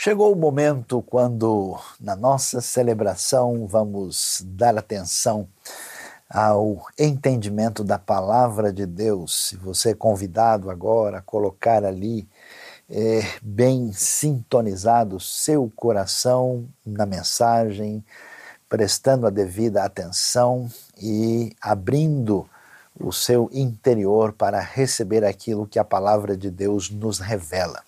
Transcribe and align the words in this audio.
Chegou 0.00 0.32
o 0.32 0.36
momento 0.36 1.02
quando, 1.02 1.76
na 2.00 2.14
nossa 2.14 2.60
celebração, 2.60 3.66
vamos 3.66 4.44
dar 4.46 4.78
atenção 4.78 5.48
ao 6.30 6.86
entendimento 6.96 7.82
da 7.82 7.98
palavra 7.98 8.72
de 8.72 8.86
Deus. 8.86 9.48
Se 9.48 9.56
você 9.56 9.90
é 9.90 9.94
convidado 9.94 10.70
agora 10.70 11.18
a 11.18 11.22
colocar 11.22 11.84
ali 11.84 12.28
é, 12.88 13.22
bem 13.42 13.92
sintonizado 13.92 15.18
seu 15.18 15.68
coração 15.74 16.68
na 16.86 17.04
mensagem, 17.04 18.04
prestando 18.68 19.26
a 19.26 19.30
devida 19.30 19.82
atenção 19.82 20.70
e 20.96 21.52
abrindo 21.60 22.48
o 23.00 23.12
seu 23.12 23.50
interior 23.52 24.32
para 24.32 24.60
receber 24.60 25.24
aquilo 25.24 25.66
que 25.66 25.78
a 25.78 25.84
palavra 25.84 26.36
de 26.36 26.52
Deus 26.52 26.88
nos 26.88 27.18
revela. 27.18 27.82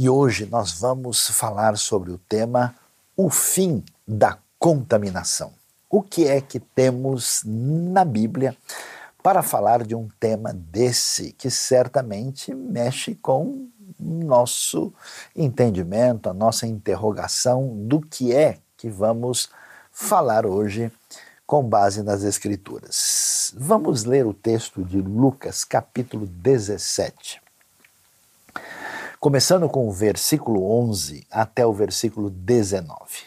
E 0.00 0.08
hoje 0.08 0.46
nós 0.46 0.74
vamos 0.74 1.28
falar 1.30 1.76
sobre 1.76 2.12
o 2.12 2.18
tema 2.18 2.72
o 3.16 3.28
fim 3.28 3.82
da 4.06 4.38
contaminação. 4.56 5.52
O 5.90 6.00
que 6.02 6.24
é 6.24 6.40
que 6.40 6.60
temos 6.60 7.42
na 7.44 8.04
Bíblia 8.04 8.56
para 9.24 9.42
falar 9.42 9.82
de 9.82 9.96
um 9.96 10.08
tema 10.20 10.52
desse 10.52 11.32
que 11.32 11.50
certamente 11.50 12.54
mexe 12.54 13.16
com 13.16 13.66
nosso 13.98 14.94
entendimento, 15.34 16.30
a 16.30 16.32
nossa 16.32 16.64
interrogação 16.64 17.74
do 17.76 18.00
que 18.00 18.32
é 18.32 18.58
que 18.76 18.88
vamos 18.88 19.50
falar 19.90 20.46
hoje 20.46 20.92
com 21.44 21.60
base 21.64 22.04
nas 22.04 22.22
Escrituras. 22.22 23.52
Vamos 23.56 24.04
ler 24.04 24.26
o 24.26 24.32
texto 24.32 24.84
de 24.84 25.00
Lucas, 25.00 25.64
capítulo 25.64 26.24
17 26.24 27.47
começando 29.20 29.68
com 29.68 29.88
o 29.88 29.92
versículo 29.92 30.70
11 30.70 31.26
até 31.30 31.66
o 31.66 31.72
versículo 31.72 32.30
19. 32.30 33.26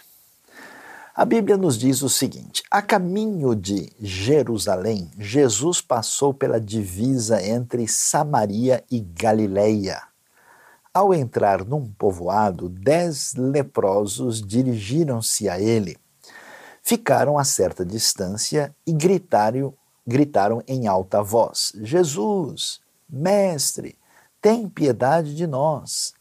A 1.14 1.26
Bíblia 1.26 1.58
nos 1.58 1.78
diz 1.78 2.02
o 2.02 2.10
seguinte: 2.10 2.64
A 2.72 2.82
caminho 2.82 3.54
de 3.54 3.92
Jerusalém, 4.00 5.12
Jesus 5.20 5.82
passou 5.82 6.34
pela 6.34 6.62
divisa 6.62 7.46
entre 7.46 7.88
Samaria 7.88 8.84
e 8.90 9.02
Galileia. 9.02 10.02
Ao 10.94 11.14
entrar 11.14 11.66
num 11.66 11.88
povoado, 11.92 12.70
dez 12.70 13.34
leprosos 13.36 14.42
dirigiram-se 14.42 15.50
a 15.50 15.60
ele. 15.60 15.98
Ficaram 16.82 17.38
a 17.38 17.44
certa 17.44 17.86
distância 17.86 18.74
e 18.88 18.94
gritaram, 18.94 19.74
gritaram 20.08 20.64
em 20.66 20.88
alta 20.88 21.22
voz: 21.22 21.74
Jesus, 21.82 22.80
mestre, 23.10 23.98
tem 24.42 24.68
piedade 24.68 25.36
de 25.36 25.46
nós. 25.46 26.14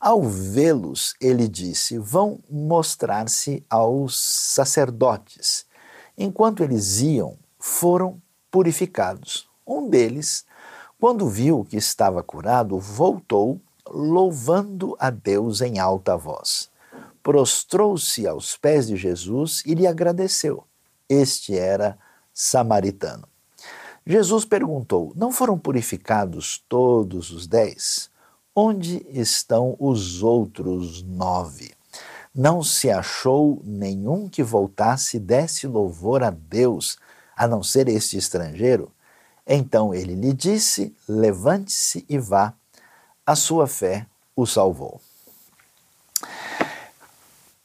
Ao 0.00 0.22
vê-los, 0.22 1.14
ele 1.20 1.46
disse: 1.46 1.98
Vão 1.98 2.40
mostrar-se 2.50 3.64
aos 3.68 4.18
sacerdotes. 4.18 5.66
Enquanto 6.16 6.64
eles 6.64 7.00
iam, 7.00 7.36
foram 7.58 8.20
purificados. 8.50 9.48
Um 9.66 9.88
deles, 9.88 10.44
quando 10.98 11.28
viu 11.28 11.64
que 11.64 11.76
estava 11.76 12.22
curado, 12.22 12.78
voltou, 12.78 13.60
louvando 13.86 14.96
a 14.98 15.10
Deus 15.10 15.60
em 15.60 15.78
alta 15.78 16.16
voz. 16.16 16.70
Prostrou-se 17.22 18.26
aos 18.26 18.56
pés 18.56 18.88
de 18.88 18.96
Jesus 18.96 19.62
e 19.64 19.74
lhe 19.74 19.86
agradeceu. 19.86 20.64
Este 21.08 21.56
era 21.56 21.96
samaritano. 22.34 23.31
Jesus 24.06 24.44
perguntou: 24.44 25.12
Não 25.14 25.30
foram 25.30 25.58
purificados 25.58 26.64
todos 26.68 27.30
os 27.30 27.46
dez? 27.46 28.10
Onde 28.54 29.06
estão 29.08 29.76
os 29.78 30.22
outros 30.22 31.02
nove? 31.02 31.72
Não 32.34 32.62
se 32.62 32.90
achou 32.90 33.60
nenhum 33.64 34.28
que 34.28 34.42
voltasse 34.42 35.16
e 35.18 35.20
desse 35.20 35.66
louvor 35.66 36.22
a 36.22 36.30
Deus, 36.30 36.98
a 37.36 37.46
não 37.46 37.62
ser 37.62 37.88
este 37.88 38.16
estrangeiro? 38.16 38.90
Então 39.46 39.94
ele 39.94 40.14
lhe 40.14 40.32
disse: 40.32 40.94
Levante-se 41.08 42.04
e 42.08 42.18
vá, 42.18 42.54
a 43.24 43.36
sua 43.36 43.66
fé 43.66 44.06
o 44.34 44.46
salvou. 44.46 45.00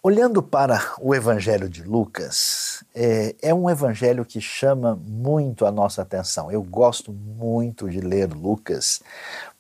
Olhando 0.09 0.41
para 0.41 0.93
o 1.01 1.13
Evangelho 1.13 1.67
de 1.67 1.83
Lucas, 1.83 2.81
é, 2.95 3.35
é, 3.41 3.53
um 3.53 3.69
evangelho 3.69 4.23
que 4.23 4.39
chama 4.39 4.97
muito 5.05 5.65
a 5.65 5.71
nossa 5.71 6.01
atenção. 6.01 6.49
Eu 6.49 6.63
gosto 6.63 7.11
muito 7.11 7.89
de 7.89 7.99
ler 7.99 8.31
Lucas, 8.31 9.01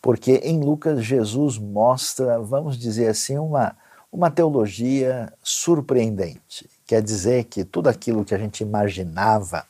porque 0.01 0.35
em 0.45 0.61
Lucas 0.61 1.03
Jesus 1.03 1.57
mostra, 1.57 2.39
vamos 2.39 2.77
dizer 2.77 3.09
assim, 3.09 3.37
uma, 3.37 3.75
uma 4.09 4.31
teologia 4.31 5.33
surpreendente. 5.43 6.69
Quer 6.85 7.01
dizer 7.01 7.43
que 7.43 7.65
tudo 7.65 7.89
aquilo 7.89 8.23
que 8.23 8.33
a 8.33 8.37
gente 8.37 8.61
imaginava 8.61 9.65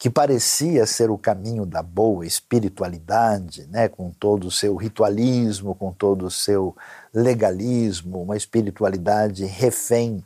que 0.00 0.08
parecia 0.08 0.86
ser 0.86 1.10
o 1.10 1.18
caminho 1.18 1.66
da 1.66 1.82
boa 1.82 2.24
espiritualidade, 2.24 3.66
né, 3.66 3.86
com 3.86 4.10
todo 4.10 4.46
o 4.46 4.50
seu 4.50 4.74
ritualismo, 4.74 5.74
com 5.74 5.92
todo 5.92 6.24
o 6.24 6.30
seu 6.30 6.74
legalismo, 7.12 8.22
uma 8.22 8.34
espiritualidade 8.34 9.44
refém 9.44 10.24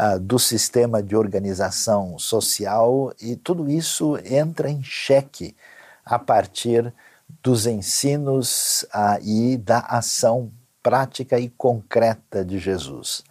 uh, 0.00 0.18
do 0.18 0.38
sistema 0.38 1.02
de 1.02 1.14
organização 1.14 2.18
social, 2.18 3.12
e 3.20 3.36
tudo 3.36 3.70
isso 3.70 4.18
entra 4.24 4.70
em 4.70 4.82
xeque 4.82 5.54
a 6.06 6.18
partir 6.18 6.90
dos 7.42 7.66
ensinos 7.66 8.86
uh, 8.94 9.22
e 9.22 9.58
da 9.58 9.80
ação 9.80 10.50
prática 10.82 11.38
e 11.38 11.50
concreta 11.50 12.42
de 12.42 12.58
Jesus. 12.58 13.22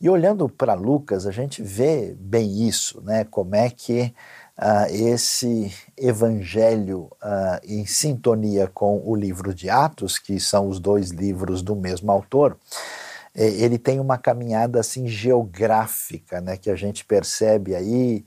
E 0.00 0.08
olhando 0.08 0.48
para 0.48 0.72
Lucas, 0.72 1.26
a 1.26 1.30
gente 1.30 1.62
vê 1.62 2.16
bem 2.18 2.66
isso, 2.66 3.00
né? 3.02 3.24
Como 3.24 3.54
é 3.54 3.70
que 3.70 4.12
uh, 4.62 4.86
esse 4.88 5.74
evangelho 5.98 7.10
uh, 7.20 7.58
em 7.64 7.84
sintonia 7.84 8.68
com 8.68 9.02
o 9.04 9.16
livro 9.16 9.52
de 9.52 9.68
Atos, 9.68 10.18
que 10.18 10.38
são 10.38 10.68
os 10.68 10.78
dois 10.78 11.10
livros 11.10 11.62
do 11.62 11.74
mesmo 11.74 12.12
autor, 12.12 12.56
eh, 13.34 13.48
ele 13.48 13.78
tem 13.78 13.98
uma 13.98 14.16
caminhada 14.16 14.78
assim 14.78 15.08
geográfica, 15.08 16.40
né, 16.40 16.56
que 16.56 16.70
a 16.70 16.76
gente 16.76 17.04
percebe 17.04 17.74
aí 17.74 18.24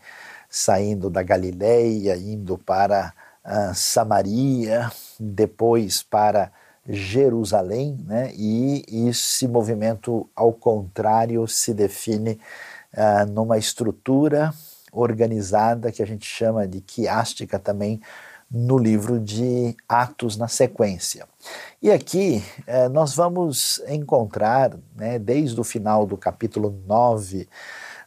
saindo 0.49 1.09
da 1.09 1.23
Galileia, 1.23 2.17
indo 2.17 2.57
para 2.57 3.13
uh, 3.45 3.73
Samaria, 3.73 4.91
depois 5.19 6.03
para 6.03 6.51
Jerusalém, 6.87 7.97
né, 8.05 8.31
e 8.35 8.83
esse 9.09 9.47
movimento 9.47 10.29
ao 10.35 10.51
contrário 10.53 11.47
se 11.47 11.73
define 11.73 12.39
uh, 12.93 13.29
numa 13.31 13.57
estrutura 13.57 14.53
organizada 14.95 15.91
que 15.91 16.01
a 16.01 16.07
gente 16.07 16.25
chama 16.25 16.67
de 16.67 16.81
quiástica 16.81 17.59
também 17.59 18.01
no 18.49 18.77
livro 18.77 19.19
de 19.19 19.75
Atos 19.87 20.37
na 20.37 20.47
sequência. 20.47 21.27
E 21.81 21.91
aqui 21.91 22.43
eh, 22.65 22.87
nós 22.89 23.15
vamos 23.15 23.81
encontrar, 23.87 24.77
né, 24.95 25.19
desde 25.19 25.59
o 25.59 25.63
final 25.63 26.05
do 26.05 26.15
capítulo 26.15 26.81
9 26.87 27.47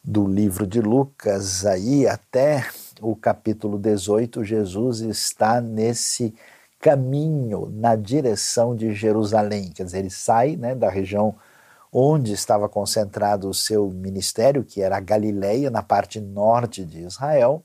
do 0.02 0.26
livro 0.26 0.66
de 0.66 0.80
Lucas 0.80 1.66
aí 1.66 2.06
até 2.06 2.64
o 3.00 3.14
capítulo 3.14 3.78
18, 3.78 4.44
Jesus 4.44 5.00
está 5.00 5.60
nesse 5.60 6.34
caminho 6.80 7.68
na 7.72 7.96
direção 7.96 8.74
de 8.74 8.94
Jerusalém, 8.94 9.70
quer 9.72 9.84
dizer, 9.84 9.98
ele 9.98 10.10
sai 10.10 10.56
né, 10.56 10.74
da 10.74 10.88
região 10.88 11.34
onde 11.92 12.32
estava 12.32 12.68
concentrado 12.68 13.48
o 13.48 13.54
seu 13.54 13.88
ministério, 13.90 14.64
que 14.64 14.82
era 14.82 14.96
a 14.96 15.00
Galileia, 15.00 15.70
na 15.70 15.82
parte 15.82 16.20
norte 16.20 16.84
de 16.84 17.00
Israel, 17.00 17.62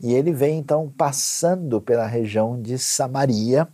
e 0.00 0.14
ele 0.14 0.32
vem 0.32 0.58
então 0.58 0.92
passando 0.96 1.80
pela 1.80 2.06
região 2.06 2.60
de 2.60 2.78
Samaria, 2.78 3.68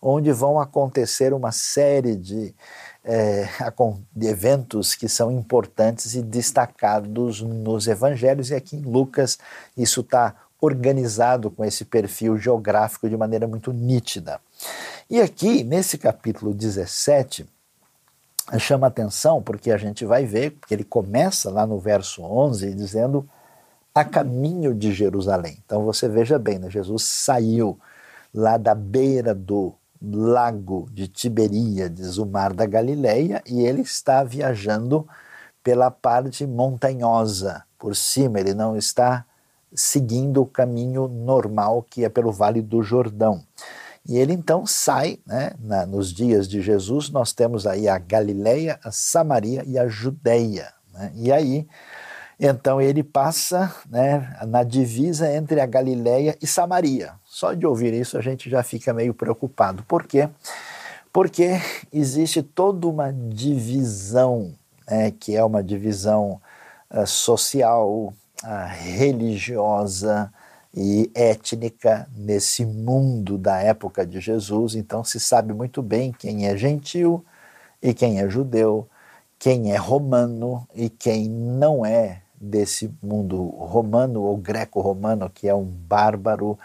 onde 0.00 0.30
vão 0.32 0.60
acontecer 0.60 1.32
uma 1.32 1.50
série 1.50 2.14
de, 2.14 2.54
é, 3.04 3.48
de 4.14 4.26
eventos 4.26 4.94
que 4.94 5.08
são 5.08 5.30
importantes 5.32 6.14
e 6.14 6.22
destacados 6.22 7.40
nos 7.40 7.86
evangelhos, 7.86 8.50
e 8.50 8.54
aqui 8.54 8.76
em 8.76 8.82
Lucas 8.82 9.38
isso 9.76 10.00
está 10.00 10.34
organizado 10.60 11.50
com 11.50 11.64
esse 11.64 11.84
perfil 11.84 12.38
geográfico 12.38 13.08
de 13.08 13.16
maneira 13.16 13.46
muito 13.46 13.72
nítida. 13.72 14.40
E 15.10 15.20
aqui, 15.20 15.62
nesse 15.62 15.98
capítulo 15.98 16.54
17, 16.54 17.46
chama 18.58 18.86
atenção 18.86 19.42
porque 19.42 19.70
a 19.70 19.76
gente 19.76 20.04
vai 20.04 20.24
ver 20.24 20.58
que 20.66 20.74
ele 20.74 20.84
começa 20.84 21.50
lá 21.50 21.66
no 21.66 21.78
verso 21.78 22.22
11 22.22 22.74
dizendo 22.74 23.28
a 23.94 24.04
caminho 24.04 24.74
de 24.74 24.92
Jerusalém. 24.92 25.58
Então 25.64 25.84
você 25.84 26.08
veja 26.08 26.38
bem, 26.38 26.58
né? 26.58 26.68
Jesus 26.68 27.04
saiu 27.04 27.78
lá 28.34 28.56
da 28.56 28.74
beira 28.74 29.34
do 29.34 29.74
lago 30.02 30.88
de 30.92 31.08
Tiberíades, 31.08 32.18
o 32.18 32.26
mar 32.26 32.52
da 32.52 32.66
Galileia, 32.66 33.42
e 33.46 33.60
ele 33.60 33.82
está 33.82 34.22
viajando 34.22 35.06
pela 35.62 35.90
parte 35.90 36.46
montanhosa, 36.46 37.64
por 37.78 37.96
cima, 37.96 38.38
ele 38.38 38.52
não 38.52 38.76
está 38.76 39.24
seguindo 39.72 40.42
o 40.42 40.46
caminho 40.46 41.08
normal 41.08 41.82
que 41.82 42.04
é 42.04 42.08
pelo 42.08 42.30
Vale 42.30 42.60
do 42.60 42.82
Jordão. 42.82 43.42
E 44.06 44.18
ele 44.18 44.32
então 44.34 44.66
sai, 44.66 45.18
né, 45.26 45.52
na, 45.58 45.86
nos 45.86 46.12
dias 46.12 46.46
de 46.46 46.60
Jesus, 46.60 47.08
nós 47.08 47.32
temos 47.32 47.66
aí 47.66 47.88
a 47.88 47.98
Galileia, 47.98 48.78
a 48.84 48.90
Samaria 48.90 49.64
e 49.66 49.78
a 49.78 49.88
Judéia. 49.88 50.72
Né? 50.92 51.12
E 51.14 51.32
aí, 51.32 51.66
então 52.38 52.80
ele 52.80 53.02
passa 53.02 53.74
né, 53.88 54.36
na 54.46 54.62
divisa 54.62 55.32
entre 55.32 55.60
a 55.60 55.66
Galileia 55.66 56.36
e 56.42 56.46
Samaria. 56.46 57.12
Só 57.24 57.54
de 57.54 57.66
ouvir 57.66 57.94
isso 57.94 58.18
a 58.18 58.20
gente 58.20 58.50
já 58.50 58.62
fica 58.62 58.92
meio 58.92 59.14
preocupado. 59.14 59.82
Por 59.84 60.06
quê? 60.06 60.28
Porque 61.10 61.60
existe 61.92 62.42
toda 62.42 62.86
uma 62.88 63.12
divisão, 63.12 64.52
né, 64.86 65.12
que 65.12 65.34
é 65.36 65.44
uma 65.44 65.62
divisão 65.62 66.40
uh, 66.90 67.06
social, 67.06 68.12
uh, 68.42 68.66
religiosa, 68.82 70.30
e 70.76 71.10
étnica 71.14 72.08
nesse 72.16 72.66
mundo 72.66 73.38
da 73.38 73.60
época 73.60 74.04
de 74.04 74.20
Jesus, 74.20 74.74
então 74.74 75.04
se 75.04 75.20
sabe 75.20 75.54
muito 75.54 75.80
bem 75.80 76.12
quem 76.12 76.48
é 76.48 76.56
gentil 76.56 77.24
e 77.80 77.94
quem 77.94 78.20
é 78.20 78.28
judeu, 78.28 78.88
quem 79.38 79.72
é 79.72 79.76
romano 79.76 80.66
e 80.74 80.90
quem 80.90 81.28
não 81.28 81.86
é 81.86 82.22
desse 82.40 82.92
mundo 83.02 83.40
romano 83.46 84.22
ou 84.22 84.36
greco-romano, 84.36 85.30
que 85.30 85.48
é 85.48 85.54
um 85.54 85.64
bárbaro, 85.64 86.58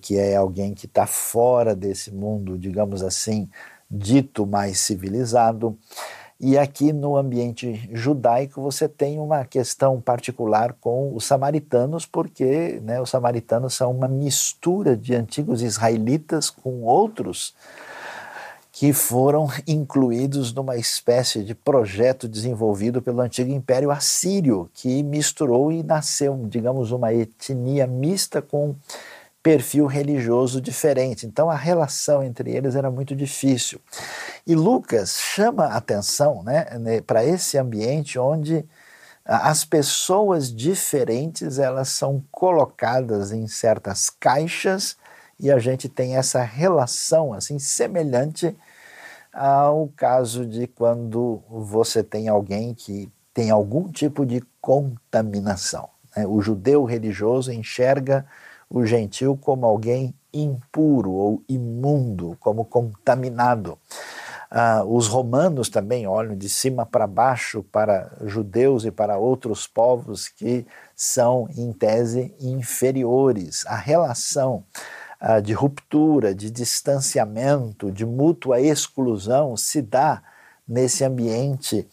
que 0.00 0.18
é 0.18 0.36
alguém 0.36 0.74
que 0.74 0.86
está 0.86 1.06
fora 1.06 1.74
desse 1.74 2.12
mundo, 2.12 2.58
digamos 2.58 3.02
assim, 3.02 3.48
dito 3.90 4.46
mais 4.46 4.78
civilizado. 4.80 5.76
E 6.44 6.58
aqui 6.58 6.92
no 6.92 7.16
ambiente 7.16 7.88
judaico 7.92 8.60
você 8.60 8.88
tem 8.88 9.20
uma 9.20 9.44
questão 9.44 10.00
particular 10.00 10.72
com 10.80 11.14
os 11.14 11.24
samaritanos, 11.24 12.04
porque 12.04 12.80
né, 12.82 13.00
os 13.00 13.10
samaritanos 13.10 13.74
são 13.74 13.92
uma 13.92 14.08
mistura 14.08 14.96
de 14.96 15.14
antigos 15.14 15.62
israelitas 15.62 16.50
com 16.50 16.82
outros 16.82 17.54
que 18.72 18.92
foram 18.92 19.46
incluídos 19.68 20.52
numa 20.52 20.76
espécie 20.76 21.44
de 21.44 21.54
projeto 21.54 22.26
desenvolvido 22.26 23.00
pelo 23.00 23.20
antigo 23.20 23.52
Império 23.52 23.92
Assírio, 23.92 24.68
que 24.74 25.00
misturou 25.04 25.70
e 25.70 25.84
nasceu, 25.84 26.36
digamos, 26.48 26.90
uma 26.90 27.14
etnia 27.14 27.86
mista 27.86 28.42
com 28.42 28.74
perfil 29.42 29.86
religioso 29.86 30.60
diferente. 30.60 31.26
Então 31.26 31.50
a 31.50 31.56
relação 31.56 32.22
entre 32.22 32.50
eles 32.50 32.76
era 32.76 32.90
muito 32.90 33.14
difícil. 33.14 33.80
E 34.46 34.54
Lucas 34.54 35.18
chama 35.18 35.66
atenção 35.66 36.42
né, 36.42 37.00
para 37.06 37.24
esse 37.24 37.58
ambiente 37.58 38.18
onde 38.18 38.64
as 39.24 39.64
pessoas 39.64 40.52
diferentes 40.52 41.58
elas 41.58 41.88
são 41.88 42.24
colocadas 42.30 43.32
em 43.32 43.46
certas 43.46 44.10
caixas 44.10 44.96
e 45.38 45.50
a 45.50 45.58
gente 45.58 45.88
tem 45.88 46.16
essa 46.16 46.42
relação 46.42 47.32
assim 47.32 47.58
semelhante 47.58 48.56
ao 49.32 49.88
caso 49.96 50.44
de 50.44 50.66
quando 50.66 51.42
você 51.48 52.02
tem 52.02 52.28
alguém 52.28 52.74
que 52.74 53.10
tem 53.32 53.50
algum 53.50 53.90
tipo 53.90 54.26
de 54.26 54.42
contaminação. 54.60 55.88
Né? 56.14 56.26
O 56.26 56.40
judeu 56.40 56.84
religioso 56.84 57.50
enxerga 57.50 58.26
o 58.72 58.86
gentil 58.86 59.38
como 59.38 59.66
alguém 59.66 60.14
impuro 60.32 61.12
ou 61.12 61.42
imundo, 61.46 62.36
como 62.40 62.64
contaminado. 62.64 63.78
Ah, 64.50 64.82
os 64.86 65.08
romanos 65.08 65.68
também 65.68 66.06
olham 66.06 66.34
de 66.34 66.48
cima 66.48 66.86
para 66.86 67.06
baixo 67.06 67.62
para 67.62 68.10
judeus 68.24 68.84
e 68.84 68.90
para 68.90 69.18
outros 69.18 69.66
povos 69.66 70.28
que 70.28 70.66
são, 70.96 71.48
em 71.54 71.70
tese, 71.72 72.34
inferiores. 72.40 73.66
A 73.66 73.76
relação 73.76 74.64
ah, 75.20 75.40
de 75.40 75.52
ruptura, 75.52 76.34
de 76.34 76.50
distanciamento, 76.50 77.92
de 77.92 78.06
mútua 78.06 78.60
exclusão 78.60 79.54
se 79.54 79.82
dá 79.82 80.22
nesse 80.66 81.04
ambiente 81.04 81.86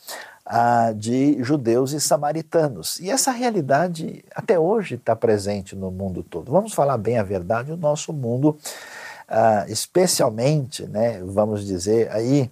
ah, 0.51 0.91
de 0.95 1.37
judeus 1.43 1.91
e 1.91 1.99
samaritanos. 2.01 2.99
E 2.99 3.11
essa 3.11 3.29
realidade 3.29 4.25
até 4.33 4.57
hoje 4.57 4.95
está 4.95 5.15
presente 5.15 5.75
no 5.75 5.91
mundo 5.91 6.23
todo. 6.23 6.51
Vamos 6.51 6.73
falar 6.73 6.97
bem 6.97 7.19
a 7.19 7.23
verdade, 7.23 7.71
o 7.71 7.77
nosso 7.77 8.11
mundo, 8.11 8.57
ah, 9.27 9.65
especialmente, 9.67 10.87
né, 10.87 11.21
vamos 11.23 11.63
dizer 11.67 12.09
aí, 12.11 12.49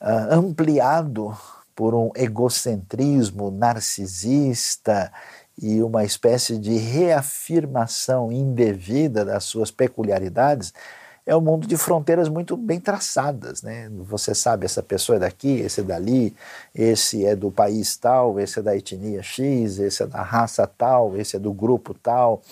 ah, 0.00 0.28
ampliado 0.30 1.36
por 1.74 1.96
um 1.96 2.12
egocentrismo 2.14 3.50
narcisista 3.50 5.12
e 5.60 5.82
uma 5.82 6.04
espécie 6.04 6.56
de 6.56 6.76
reafirmação 6.76 8.30
indevida 8.30 9.24
das 9.24 9.42
suas 9.42 9.70
peculiaridades, 9.72 10.72
é 11.24 11.36
um 11.36 11.40
mundo 11.40 11.68
de 11.68 11.76
fronteiras 11.76 12.28
muito 12.28 12.56
bem 12.56 12.80
traçadas, 12.80 13.62
né? 13.62 13.88
Você 14.00 14.34
sabe, 14.34 14.66
essa 14.66 14.82
pessoa 14.82 15.16
é 15.16 15.18
daqui, 15.20 15.60
esse 15.60 15.80
é 15.80 15.84
dali, 15.84 16.34
esse 16.74 17.24
é 17.24 17.36
do 17.36 17.48
país 17.48 17.96
tal, 17.96 18.40
esse 18.40 18.58
é 18.58 18.62
da 18.62 18.76
etnia 18.76 19.22
X, 19.22 19.78
esse 19.78 20.02
é 20.02 20.06
da 20.06 20.20
raça 20.20 20.66
tal, 20.66 21.16
esse 21.16 21.36
é 21.36 21.38
do 21.38 21.52
grupo 21.52 21.94
tal, 21.94 22.42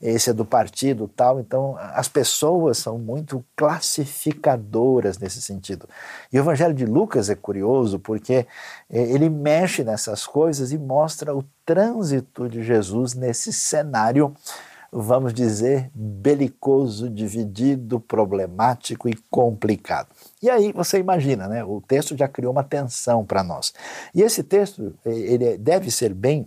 esse 0.00 0.28
é 0.28 0.32
do 0.34 0.44
partido 0.44 1.08
tal. 1.08 1.40
Então, 1.40 1.76
as 1.78 2.06
pessoas 2.06 2.76
são 2.76 2.98
muito 2.98 3.42
classificadoras 3.56 5.18
nesse 5.18 5.40
sentido. 5.40 5.88
E 6.30 6.38
o 6.38 6.42
Evangelho 6.42 6.74
de 6.74 6.84
Lucas 6.84 7.30
é 7.30 7.34
curioso 7.34 7.98
porque 7.98 8.46
eh, 8.90 9.02
ele 9.10 9.30
mexe 9.30 9.82
nessas 9.82 10.26
coisas 10.26 10.70
e 10.70 10.76
mostra 10.76 11.34
o 11.34 11.42
trânsito 11.64 12.46
de 12.46 12.62
Jesus 12.62 13.14
nesse 13.14 13.52
cenário 13.54 14.34
vamos 14.92 15.34
dizer, 15.34 15.90
belicoso, 15.94 17.10
dividido, 17.10 18.00
problemático 18.00 19.08
e 19.08 19.14
complicado. 19.30 20.08
E 20.42 20.48
aí 20.48 20.72
você 20.72 20.98
imagina, 20.98 21.46
né? 21.46 21.64
O 21.64 21.80
texto 21.80 22.16
já 22.16 22.26
criou 22.26 22.52
uma 22.52 22.64
tensão 22.64 23.24
para 23.24 23.42
nós. 23.42 23.72
E 24.14 24.22
esse 24.22 24.42
texto, 24.42 24.94
ele 25.04 25.58
deve 25.58 25.90
ser 25.90 26.14
bem 26.14 26.46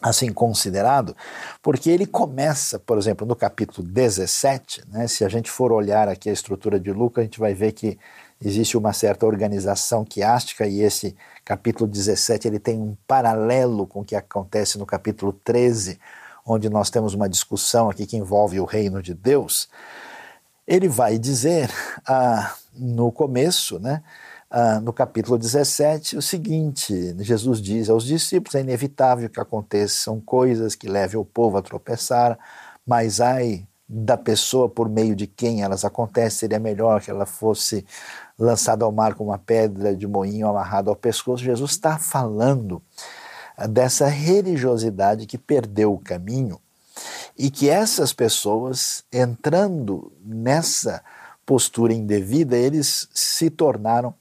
assim 0.00 0.32
considerado, 0.32 1.16
porque 1.62 1.88
ele 1.88 2.06
começa, 2.06 2.76
por 2.76 2.98
exemplo, 2.98 3.24
no 3.24 3.36
capítulo 3.36 3.86
17, 3.86 4.82
né? 4.88 5.06
Se 5.06 5.24
a 5.24 5.28
gente 5.28 5.48
for 5.48 5.70
olhar 5.70 6.08
aqui 6.08 6.28
a 6.28 6.32
estrutura 6.32 6.80
de 6.80 6.92
Lucas, 6.92 7.22
a 7.22 7.24
gente 7.24 7.38
vai 7.38 7.54
ver 7.54 7.70
que 7.70 7.96
existe 8.44 8.76
uma 8.76 8.92
certa 8.92 9.24
organização 9.24 10.04
quiástica 10.04 10.66
e 10.66 10.80
esse 10.80 11.14
capítulo 11.44 11.88
17 11.88 12.48
ele 12.48 12.58
tem 12.58 12.80
um 12.80 12.96
paralelo 13.06 13.86
com 13.86 14.00
o 14.00 14.04
que 14.04 14.16
acontece 14.16 14.76
no 14.76 14.84
capítulo 14.84 15.32
13, 15.32 16.00
onde 16.44 16.68
nós 16.68 16.90
temos 16.90 17.14
uma 17.14 17.28
discussão 17.28 17.88
aqui 17.88 18.06
que 18.06 18.16
envolve 18.16 18.58
o 18.60 18.64
reino 18.64 19.02
de 19.02 19.14
Deus, 19.14 19.68
ele 20.66 20.88
vai 20.88 21.18
dizer 21.18 21.70
ah, 22.06 22.54
no 22.74 23.10
começo, 23.10 23.78
né, 23.78 24.02
ah, 24.50 24.80
no 24.80 24.92
capítulo 24.92 25.38
17, 25.38 26.16
o 26.16 26.22
seguinte: 26.22 27.14
Jesus 27.20 27.60
diz 27.60 27.88
aos 27.88 28.04
discípulos: 28.04 28.54
é 28.54 28.60
inevitável 28.60 29.28
que 29.28 29.40
aconteçam 29.40 30.20
coisas 30.20 30.74
que 30.74 30.88
levem 30.88 31.18
o 31.18 31.24
povo 31.24 31.56
a 31.56 31.62
tropeçar, 31.62 32.38
mas 32.86 33.20
ai 33.20 33.66
da 33.88 34.16
pessoa 34.16 34.70
por 34.70 34.88
meio 34.88 35.14
de 35.14 35.26
quem 35.26 35.62
elas 35.62 35.84
acontecem, 35.84 36.38
seria 36.38 36.58
melhor 36.58 37.02
que 37.02 37.10
ela 37.10 37.26
fosse 37.26 37.84
lançada 38.38 38.86
ao 38.86 38.92
mar 38.92 39.14
com 39.14 39.24
uma 39.24 39.38
pedra 39.38 39.94
de 39.94 40.06
moinho 40.06 40.48
amarrada 40.48 40.88
ao 40.88 40.96
pescoço. 40.96 41.44
Jesus 41.44 41.72
está 41.72 41.98
falando 41.98 42.82
dessa 43.68 44.06
religiosidade 44.06 45.26
que 45.26 45.38
perdeu 45.38 45.92
o 45.92 45.98
caminho 45.98 46.60
e 47.36 47.50
que 47.50 47.68
essas 47.68 48.12
pessoas, 48.12 49.04
entrando 49.12 50.12
nessa 50.24 51.02
postura 51.44 51.92
indevida, 51.92 52.56
eles 52.56 53.08
se 53.12 53.50
tornaram 53.50 54.14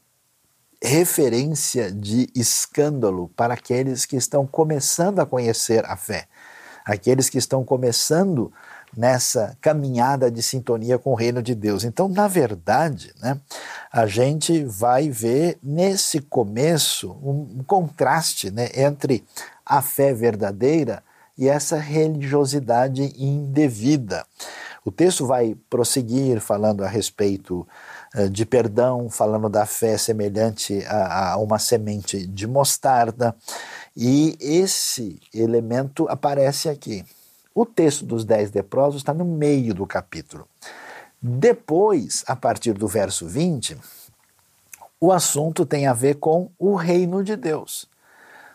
referência 0.81 1.91
de 1.91 2.27
escândalo 2.35 3.29
para 3.35 3.53
aqueles 3.53 4.05
que 4.05 4.15
estão 4.15 4.47
começando 4.47 5.19
a 5.19 5.25
conhecer 5.25 5.85
a 5.85 5.95
fé, 5.95 6.27
aqueles 6.83 7.29
que 7.29 7.37
estão 7.37 7.63
começando 7.63 8.51
nessa 8.95 9.57
caminhada 9.61 10.29
de 10.29 10.41
sintonia 10.43 10.97
com 10.97 11.11
o 11.11 11.15
reino 11.15 11.41
de 11.41 11.55
Deus. 11.55 11.83
Então, 11.83 12.07
na 12.07 12.27
verdade, 12.27 13.13
né, 13.21 13.39
a 13.91 14.05
gente 14.05 14.63
vai 14.63 15.09
ver 15.09 15.57
nesse 15.63 16.19
começo 16.19 17.11
um 17.23 17.63
contraste 17.65 18.51
né, 18.51 18.69
entre 18.75 19.23
a 19.65 19.81
fé 19.81 20.13
verdadeira 20.13 21.03
e 21.37 21.47
essa 21.47 21.77
religiosidade 21.77 23.13
indevida. 23.17 24.25
O 24.83 24.91
texto 24.91 25.27
vai 25.27 25.55
prosseguir 25.69 26.41
falando 26.41 26.83
a 26.83 26.87
respeito 26.87 27.67
uh, 28.15 28.29
de 28.29 28.45
perdão, 28.45 29.09
falando 29.09 29.47
da 29.47 29.65
fé 29.65 29.97
semelhante 29.97 30.83
a, 30.85 31.33
a 31.33 31.37
uma 31.37 31.59
semente 31.59 32.25
de 32.25 32.47
mostarda, 32.47 33.35
e 33.95 34.35
esse 34.39 35.19
elemento 35.33 36.07
aparece 36.09 36.67
aqui. 36.67 37.05
O 37.53 37.65
texto 37.65 38.05
dos 38.05 38.23
dez 38.23 38.51
leprosos 38.51 39.01
está 39.01 39.13
no 39.13 39.25
meio 39.25 39.73
do 39.73 39.85
capítulo. 39.85 40.47
Depois, 41.21 42.23
a 42.27 42.35
partir 42.35 42.73
do 42.73 42.87
verso 42.87 43.27
20, 43.27 43.77
o 44.99 45.11
assunto 45.11 45.65
tem 45.65 45.85
a 45.85 45.93
ver 45.93 46.15
com 46.15 46.49
o 46.57 46.75
reino 46.75 47.23
de 47.23 47.35
Deus. 47.35 47.89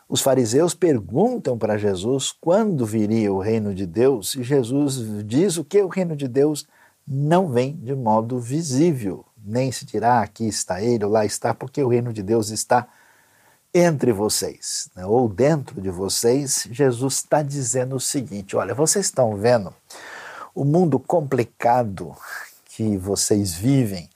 Os 0.08 0.20
fariseus 0.20 0.72
perguntam 0.72 1.58
para 1.58 1.76
Jesus 1.76 2.32
quando 2.40 2.86
viria 2.86 3.32
o 3.32 3.40
reino 3.40 3.74
de 3.74 3.84
Deus, 3.84 4.34
e 4.36 4.42
Jesus 4.42 5.24
diz 5.26 5.56
o 5.56 5.64
que 5.64 5.82
o 5.82 5.88
reino 5.88 6.14
de 6.16 6.28
Deus 6.28 6.66
não 7.06 7.48
vem 7.48 7.76
de 7.76 7.94
modo 7.94 8.38
visível, 8.38 9.24
nem 9.44 9.70
se 9.70 9.84
dirá 9.84 10.20
aqui 10.20 10.46
está 10.46 10.80
ele 10.80 11.04
ou 11.04 11.10
lá 11.10 11.24
está, 11.24 11.52
porque 11.52 11.82
o 11.82 11.88
reino 11.88 12.12
de 12.12 12.22
Deus 12.22 12.50
está 12.50 12.88
entre 13.78 14.12
vocês, 14.12 14.88
né? 14.96 15.04
ou 15.04 15.28
dentro 15.28 15.80
de 15.80 15.90
vocês. 15.90 16.66
Jesus 16.70 17.16
está 17.16 17.42
dizendo 17.42 17.96
o 17.96 18.00
seguinte: 18.00 18.56
olha, 18.56 18.74
vocês 18.74 19.06
estão 19.06 19.36
vendo 19.36 19.72
o 20.54 20.64
mundo 20.64 20.98
complicado 20.98 22.16
que 22.64 22.96
vocês 22.96 23.54
vivem, 23.54 24.08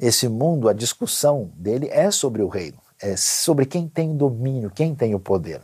esse 0.00 0.28
mundo, 0.28 0.68
a 0.68 0.72
discussão 0.72 1.50
dele 1.54 1.88
é 1.90 2.10
sobre 2.10 2.42
o 2.42 2.48
reino, 2.48 2.78
é 3.00 3.16
sobre 3.16 3.66
quem 3.66 3.86
tem 3.86 4.16
domínio, 4.16 4.70
quem 4.70 4.94
tem 4.94 5.14
o 5.14 5.20
poder. 5.20 5.60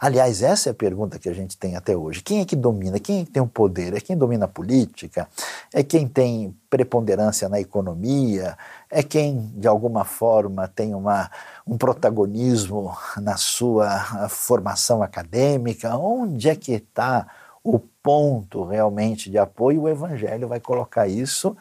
Aliás, 0.00 0.42
essa 0.42 0.70
é 0.70 0.72
a 0.72 0.74
pergunta 0.74 1.18
que 1.18 1.28
a 1.28 1.32
gente 1.32 1.56
tem 1.56 1.76
até 1.76 1.96
hoje. 1.96 2.22
Quem 2.22 2.40
é 2.40 2.44
que 2.44 2.56
domina? 2.56 2.98
Quem 2.98 3.20
é 3.20 3.24
que 3.24 3.30
tem 3.30 3.42
o 3.42 3.46
poder? 3.46 3.94
É 3.94 4.00
quem 4.00 4.16
domina 4.16 4.44
a 4.44 4.48
política? 4.48 5.28
É 5.72 5.82
quem 5.82 6.08
tem 6.08 6.56
preponderância 6.68 7.48
na 7.48 7.60
economia? 7.60 8.56
É 8.90 9.02
quem, 9.02 9.52
de 9.54 9.68
alguma 9.68 10.04
forma, 10.04 10.68
tem 10.68 10.94
uma, 10.94 11.30
um 11.66 11.76
protagonismo 11.76 12.96
na 13.16 13.36
sua 13.36 14.28
formação 14.28 15.02
acadêmica? 15.02 15.96
Onde 15.96 16.48
é 16.48 16.56
que 16.56 16.72
está 16.72 17.26
o 17.62 17.78
ponto 17.78 18.64
realmente 18.64 19.30
de 19.30 19.38
apoio? 19.38 19.82
O 19.82 19.88
Evangelho 19.88 20.48
vai 20.48 20.60
colocar 20.60 21.06
isso 21.06 21.56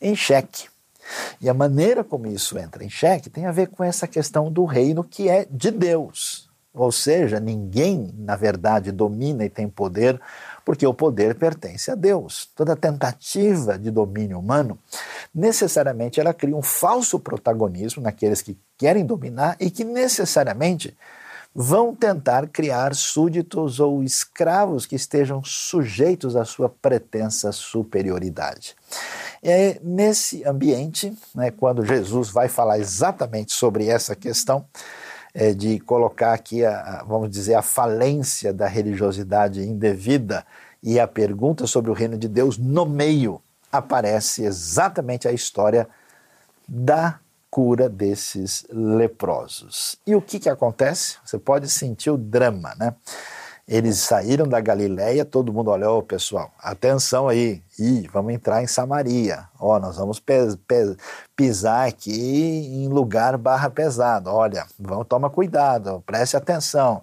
em 0.00 0.16
xeque. 0.16 0.68
E 1.40 1.48
a 1.48 1.54
maneira 1.54 2.04
como 2.04 2.26
isso 2.26 2.58
entra 2.58 2.84
em 2.84 2.90
xeque 2.90 3.30
tem 3.30 3.46
a 3.46 3.52
ver 3.52 3.68
com 3.68 3.82
essa 3.82 4.06
questão 4.06 4.50
do 4.50 4.64
reino 4.64 5.02
que 5.02 5.28
é 5.28 5.46
de 5.50 5.70
Deus. 5.70 6.49
Ou 6.72 6.92
seja, 6.92 7.40
ninguém, 7.40 8.14
na 8.16 8.36
verdade, 8.36 8.92
domina 8.92 9.44
e 9.44 9.50
tem 9.50 9.68
poder, 9.68 10.20
porque 10.64 10.86
o 10.86 10.94
poder 10.94 11.34
pertence 11.34 11.90
a 11.90 11.96
Deus. 11.96 12.48
Toda 12.54 12.76
tentativa 12.76 13.76
de 13.76 13.90
domínio 13.90 14.38
humano, 14.38 14.78
necessariamente, 15.34 16.20
ela 16.20 16.32
cria 16.32 16.56
um 16.56 16.62
falso 16.62 17.18
protagonismo 17.18 18.02
naqueles 18.02 18.40
que 18.40 18.56
querem 18.78 19.04
dominar 19.04 19.56
e 19.58 19.68
que 19.68 19.82
necessariamente 19.82 20.96
vão 21.52 21.94
tentar 21.94 22.46
criar 22.46 22.94
súditos 22.94 23.80
ou 23.80 24.04
escravos 24.04 24.86
que 24.86 24.94
estejam 24.94 25.42
sujeitos 25.42 26.36
à 26.36 26.44
sua 26.44 26.68
pretensa 26.68 27.50
superioridade. 27.50 28.76
É 29.42 29.80
nesse 29.82 30.44
ambiente, 30.44 31.12
né, 31.34 31.50
quando 31.50 31.84
Jesus 31.84 32.30
vai 32.30 32.48
falar 32.48 32.78
exatamente 32.78 33.52
sobre 33.52 33.88
essa 33.88 34.14
questão, 34.14 34.64
é, 35.34 35.52
de 35.52 35.78
colocar 35.80 36.32
aqui, 36.32 36.64
a, 36.64 36.80
a, 36.80 37.04
vamos 37.04 37.30
dizer, 37.30 37.54
a 37.54 37.62
falência 37.62 38.52
da 38.52 38.66
religiosidade 38.66 39.62
indevida 39.62 40.44
e 40.82 40.98
a 40.98 41.06
pergunta 41.06 41.66
sobre 41.66 41.90
o 41.90 41.94
reino 41.94 42.16
de 42.16 42.28
Deus, 42.28 42.56
no 42.58 42.86
meio 42.86 43.40
aparece 43.72 44.44
exatamente 44.44 45.28
a 45.28 45.32
história 45.32 45.88
da 46.66 47.18
cura 47.50 47.88
desses 47.88 48.64
leprosos. 48.70 49.96
E 50.06 50.14
o 50.14 50.22
que, 50.22 50.38
que 50.38 50.48
acontece? 50.48 51.16
Você 51.24 51.38
pode 51.38 51.68
sentir 51.68 52.10
o 52.10 52.16
drama, 52.16 52.74
né? 52.78 52.94
Eles 53.70 53.98
saíram 53.98 54.48
da 54.48 54.60
Galileia, 54.60 55.24
todo 55.24 55.52
mundo 55.52 55.70
olhou, 55.70 56.02
pessoal, 56.02 56.50
atenção 56.58 57.28
aí, 57.28 57.62
Ih, 57.78 58.08
vamos 58.12 58.34
entrar 58.34 58.64
em 58.64 58.66
Samaria, 58.66 59.44
ó, 59.60 59.78
nós 59.78 59.96
vamos 59.96 60.20
pisar 61.36 61.86
aqui 61.86 62.10
em 62.10 62.88
lugar 62.88 63.38
barra 63.38 63.70
pesado, 63.70 64.28
olha, 64.28 64.66
vamos, 64.76 65.06
toma 65.06 65.30
cuidado, 65.30 66.02
preste 66.04 66.36
atenção. 66.36 67.00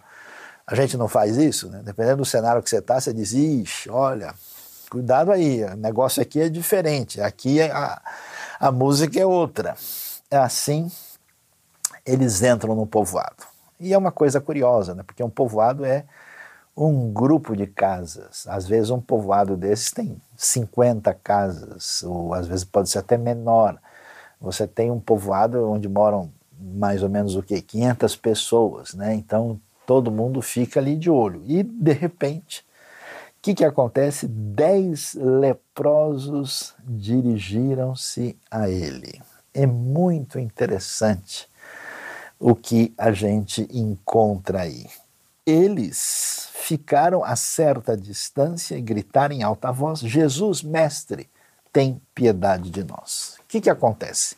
A 0.68 0.76
gente 0.76 0.98
não 0.98 1.08
faz 1.08 1.38
isso, 1.38 1.70
né? 1.70 1.82
Dependendo 1.86 2.18
do 2.18 2.26
cenário 2.26 2.62
que 2.62 2.70
você 2.70 2.80
está, 2.80 3.00
você 3.00 3.14
diz, 3.14 3.32
ixi, 3.32 3.90
olha, 3.90 4.36
cuidado 4.90 5.32
aí, 5.32 5.64
o 5.64 5.78
negócio 5.78 6.22
aqui 6.22 6.42
é 6.42 6.50
diferente, 6.50 7.22
aqui 7.22 7.62
é 7.62 7.72
a, 7.72 8.02
a 8.60 8.74
música 8.74 9.18
é 9.18 9.26
outra. 9.26 9.78
É 10.30 10.36
assim, 10.36 10.92
eles 12.06 12.44
entram 12.44 12.76
no 12.76 12.86
povoado. 12.86 13.46
E 13.80 13.94
é 13.94 13.98
uma 13.98 14.12
coisa 14.12 14.42
curiosa, 14.42 14.94
né? 14.94 15.04
Porque 15.04 15.24
um 15.24 15.30
povoado 15.30 15.86
é 15.86 16.04
um 16.78 17.12
grupo 17.12 17.56
de 17.56 17.66
casas. 17.66 18.46
Às 18.48 18.68
vezes 18.68 18.92
um 18.92 19.02
povoado 19.02 19.58
desses 19.58 19.92
tem 19.92 20.22
50 20.38 21.12
casas, 21.16 22.04
ou 22.04 22.36
às 22.36 22.48
vezes 22.48 22.64
pode 22.64 22.90
ser 22.90 23.00
até 23.00 23.18
menor. 23.18 23.80
Você 24.40 24.68
tem 24.68 24.92
um 24.92 25.00
povoado 25.00 25.68
onde 25.68 25.90
moram 25.90 26.32
mais 26.60 27.02
ou 27.02 27.10
menos 27.10 27.36
o 27.36 27.42
que 27.42 27.60
500 27.60 28.16
pessoas, 28.16 28.94
né? 28.94 29.16
Então 29.16 29.60
todo 29.88 30.12
mundo 30.12 30.40
fica 30.42 30.80
ali 30.80 30.96
de 30.96 31.10
olho. 31.10 31.42
E 31.46 31.64
de 31.64 31.94
repente, 31.94 32.60
o 32.60 33.42
que, 33.42 33.56
que 33.56 33.66
acontece? 33.66 34.28
Dez 34.28 35.16
leprosos 35.16 36.76
dirigiram-se 36.84 38.38
a 38.52 38.70
ele. 38.70 39.20
É 39.52 39.66
muito 39.66 40.38
interessante 40.38 41.50
o 42.40 42.54
que 42.54 42.94
a 42.96 43.12
gente 43.12 43.68
encontra 43.72 44.62
aí. 44.62 44.86
Eles 45.48 46.50
ficaram 46.54 47.24
a 47.24 47.38
certa 47.38 47.96
distância 47.96 48.76
e 48.76 48.82
gritaram 48.82 49.34
em 49.34 49.44
alta 49.44 49.72
voz: 49.72 50.02
Jesus, 50.02 50.62
mestre, 50.62 51.30
tem 51.72 52.02
piedade 52.14 52.70
de 52.70 52.84
nós. 52.84 53.38
O 53.40 53.44
que, 53.48 53.62
que 53.62 53.70
acontece? 53.70 54.36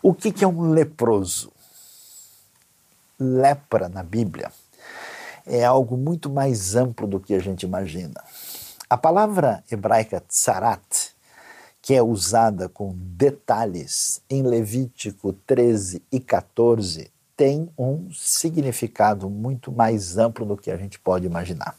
O 0.00 0.14
que, 0.14 0.30
que 0.30 0.44
é 0.44 0.46
um 0.46 0.70
leproso? 0.70 1.50
Lepra 3.18 3.88
na 3.88 4.04
Bíblia 4.04 4.52
é 5.44 5.64
algo 5.64 5.96
muito 5.96 6.30
mais 6.30 6.76
amplo 6.76 7.08
do 7.08 7.18
que 7.18 7.34
a 7.34 7.40
gente 7.40 7.64
imagina. 7.64 8.22
A 8.88 8.96
palavra 8.96 9.64
hebraica 9.70 10.20
tsarat, 10.20 11.10
que 11.82 11.94
é 11.94 12.02
usada 12.02 12.68
com 12.68 12.94
detalhes 12.96 14.22
em 14.30 14.42
Levítico 14.42 15.32
13 15.32 16.02
e 16.12 16.20
14, 16.20 17.10
tem 17.40 17.70
um 17.78 18.10
significado 18.12 19.30
muito 19.30 19.72
mais 19.72 20.18
amplo 20.18 20.44
do 20.44 20.58
que 20.58 20.70
a 20.70 20.76
gente 20.76 20.98
pode 20.98 21.24
imaginar. 21.24 21.74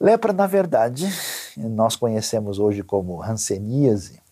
Lepra, 0.00 0.32
na 0.32 0.46
verdade, 0.46 1.12
nós 1.56 1.96
conhecemos 1.96 2.60
hoje 2.60 2.84
como 2.84 3.20
hanseníase, 3.20 4.22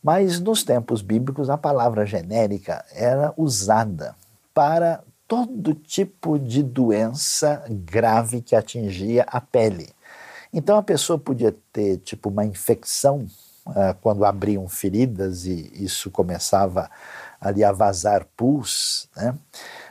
mas 0.00 0.38
nos 0.38 0.62
tempos 0.62 1.02
bíblicos 1.02 1.50
a 1.50 1.58
palavra 1.58 2.06
genérica 2.06 2.84
era 2.92 3.34
usada 3.36 4.14
para 4.54 5.02
todo 5.26 5.74
tipo 5.74 6.38
de 6.38 6.62
doença 6.62 7.64
grave 7.68 8.40
que 8.40 8.54
atingia 8.54 9.26
a 9.26 9.40
pele. 9.40 9.88
Então 10.52 10.76
a 10.78 10.82
pessoa 10.82 11.18
podia 11.18 11.56
ter 11.72 11.96
tipo 11.98 12.28
uma 12.28 12.44
infecção 12.44 13.26
uh, 13.66 13.96
quando 14.00 14.24
abriam 14.24 14.68
feridas 14.68 15.44
e 15.44 15.72
isso 15.74 16.08
começava 16.08 16.88
ali 17.40 17.62
a 17.62 17.72
vazar 17.72 18.26
pus, 18.36 19.08
né? 19.16 19.34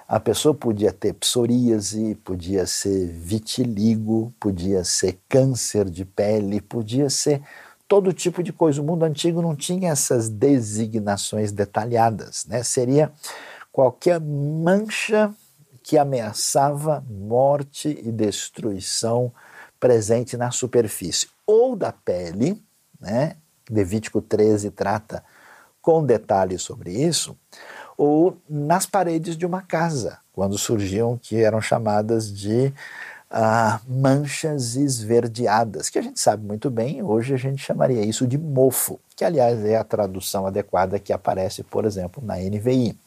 A 0.07 0.21
pessoa 0.21 0.53
podia 0.53 0.93
ter 0.93 1.13
psoríase, 1.13 2.15
podia 2.23 2.65
ser 2.65 3.07
vitiligo, 3.07 4.33
podia 4.39 4.83
ser 4.85 5.19
câncer 5.27 5.89
de 5.89 6.05
pele, 6.05 6.61
podia 6.61 7.09
ser 7.09 7.41
todo 7.89 8.13
tipo 8.13 8.41
de 8.41 8.53
coisa. 8.53 8.81
O 8.81 8.85
mundo 8.85 9.03
antigo 9.03 9.41
não 9.41 9.53
tinha 9.53 9.91
essas 9.91 10.29
designações 10.29 11.51
detalhadas, 11.51 12.45
né? 12.45 12.63
Seria 12.63 13.11
qualquer 13.71 14.19
mancha 14.19 15.33
que 15.83 15.97
ameaçava 15.97 17.05
morte 17.09 17.89
e 18.03 18.11
destruição 18.11 19.31
presente 19.79 20.35
na 20.35 20.51
superfície 20.51 21.27
ou 21.45 21.75
da 21.75 21.91
pele, 21.91 22.61
né? 22.99 23.35
Levítico 23.69 24.21
13 24.21 24.71
trata 24.71 25.23
com 25.87 26.03
detalhes 26.03 26.63
sobre 26.63 26.91
isso, 26.91 27.33
ou 27.97 28.35
nas 28.49 28.85
paredes 28.85 29.37
de 29.37 29.45
uma 29.45 29.61
casa, 29.61 30.17
quando 30.33 30.57
surgiam 30.57 31.17
que 31.17 31.41
eram 31.41 31.61
chamadas 31.61 32.29
de 32.29 32.73
ah, 33.31 33.79
manchas 33.87 34.75
esverdeadas, 34.75 35.89
que 35.89 35.97
a 35.97 36.01
gente 36.01 36.19
sabe 36.19 36.45
muito 36.45 36.69
bem, 36.69 37.01
hoje 37.01 37.33
a 37.33 37.37
gente 37.37 37.63
chamaria 37.63 38.01
isso 38.01 38.27
de 38.27 38.37
mofo, 38.37 38.99
que 39.15 39.23
aliás 39.23 39.63
é 39.63 39.77
a 39.77 39.83
tradução 39.85 40.45
adequada 40.45 40.99
que 40.99 41.13
aparece, 41.13 41.63
por 41.63 41.85
exemplo, 41.85 42.21
na 42.21 42.35
NVI. 42.35 42.99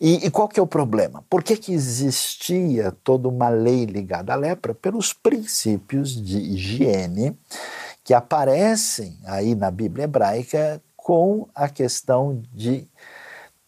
E, 0.00 0.26
e, 0.26 0.30
qual 0.30 0.46
que 0.46 0.60
é 0.60 0.62
o 0.62 0.66
problema? 0.66 1.24
Por 1.28 1.42
que, 1.42 1.56
que 1.56 1.72
existia 1.72 2.94
toda 3.02 3.26
uma 3.26 3.48
lei 3.48 3.84
ligada 3.84 4.32
à 4.32 4.36
lepra? 4.36 4.74
Pelos 4.74 5.12
princípios 5.12 6.14
de 6.22 6.38
higiene 6.38 7.36
que 8.04 8.14
aparecem 8.14 9.18
aí 9.24 9.56
na 9.56 9.72
Bíblia 9.72 10.04
hebraica 10.04 10.80
com 11.06 11.46
a 11.54 11.68
questão 11.68 12.42
de 12.52 12.84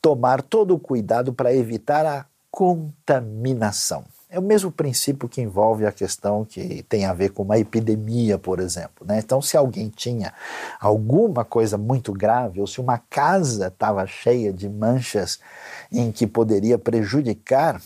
tomar 0.03 0.43
todo 0.43 0.75
o 0.75 0.79
cuidado 0.79 1.33
para 1.33 1.55
evitar 1.55 2.05
a 2.05 2.27
contaminação. 2.51 4.05
É 4.29 4.41
o 4.41 4.43
mesmo 4.43 4.73
princípio 4.73 5.29
que 5.29 5.41
envolve 5.41 5.87
a 5.87 5.93
questão 5.93 6.45
que 6.45 6.83
tem 6.89 7.05
a 7.05 7.15
ver 7.15 7.29
com 7.29 7.45
uma 7.45 7.57
epidemia, 7.57 8.39
por 8.39 8.59
exemplo. 8.59 9.07
Né? 9.07 9.21
Então, 9.21 9.41
se 9.41 9.57
alguém 9.57 9.89
tinha 9.89 10.35
alguma 10.81 11.45
coisa 11.45 11.79
muito 11.79 12.13
grave, 12.13 12.61
ou 12.61 12.67
se 12.67 12.81
uma 12.81 12.99
casa 12.99 13.69
estava 13.69 14.05
cheia 14.05 14.53
de 14.53 14.69
manchas 14.69 15.39
em 15.93 16.11
que 16.11 16.27
poderia 16.27 16.77
prejudicar 16.77 17.81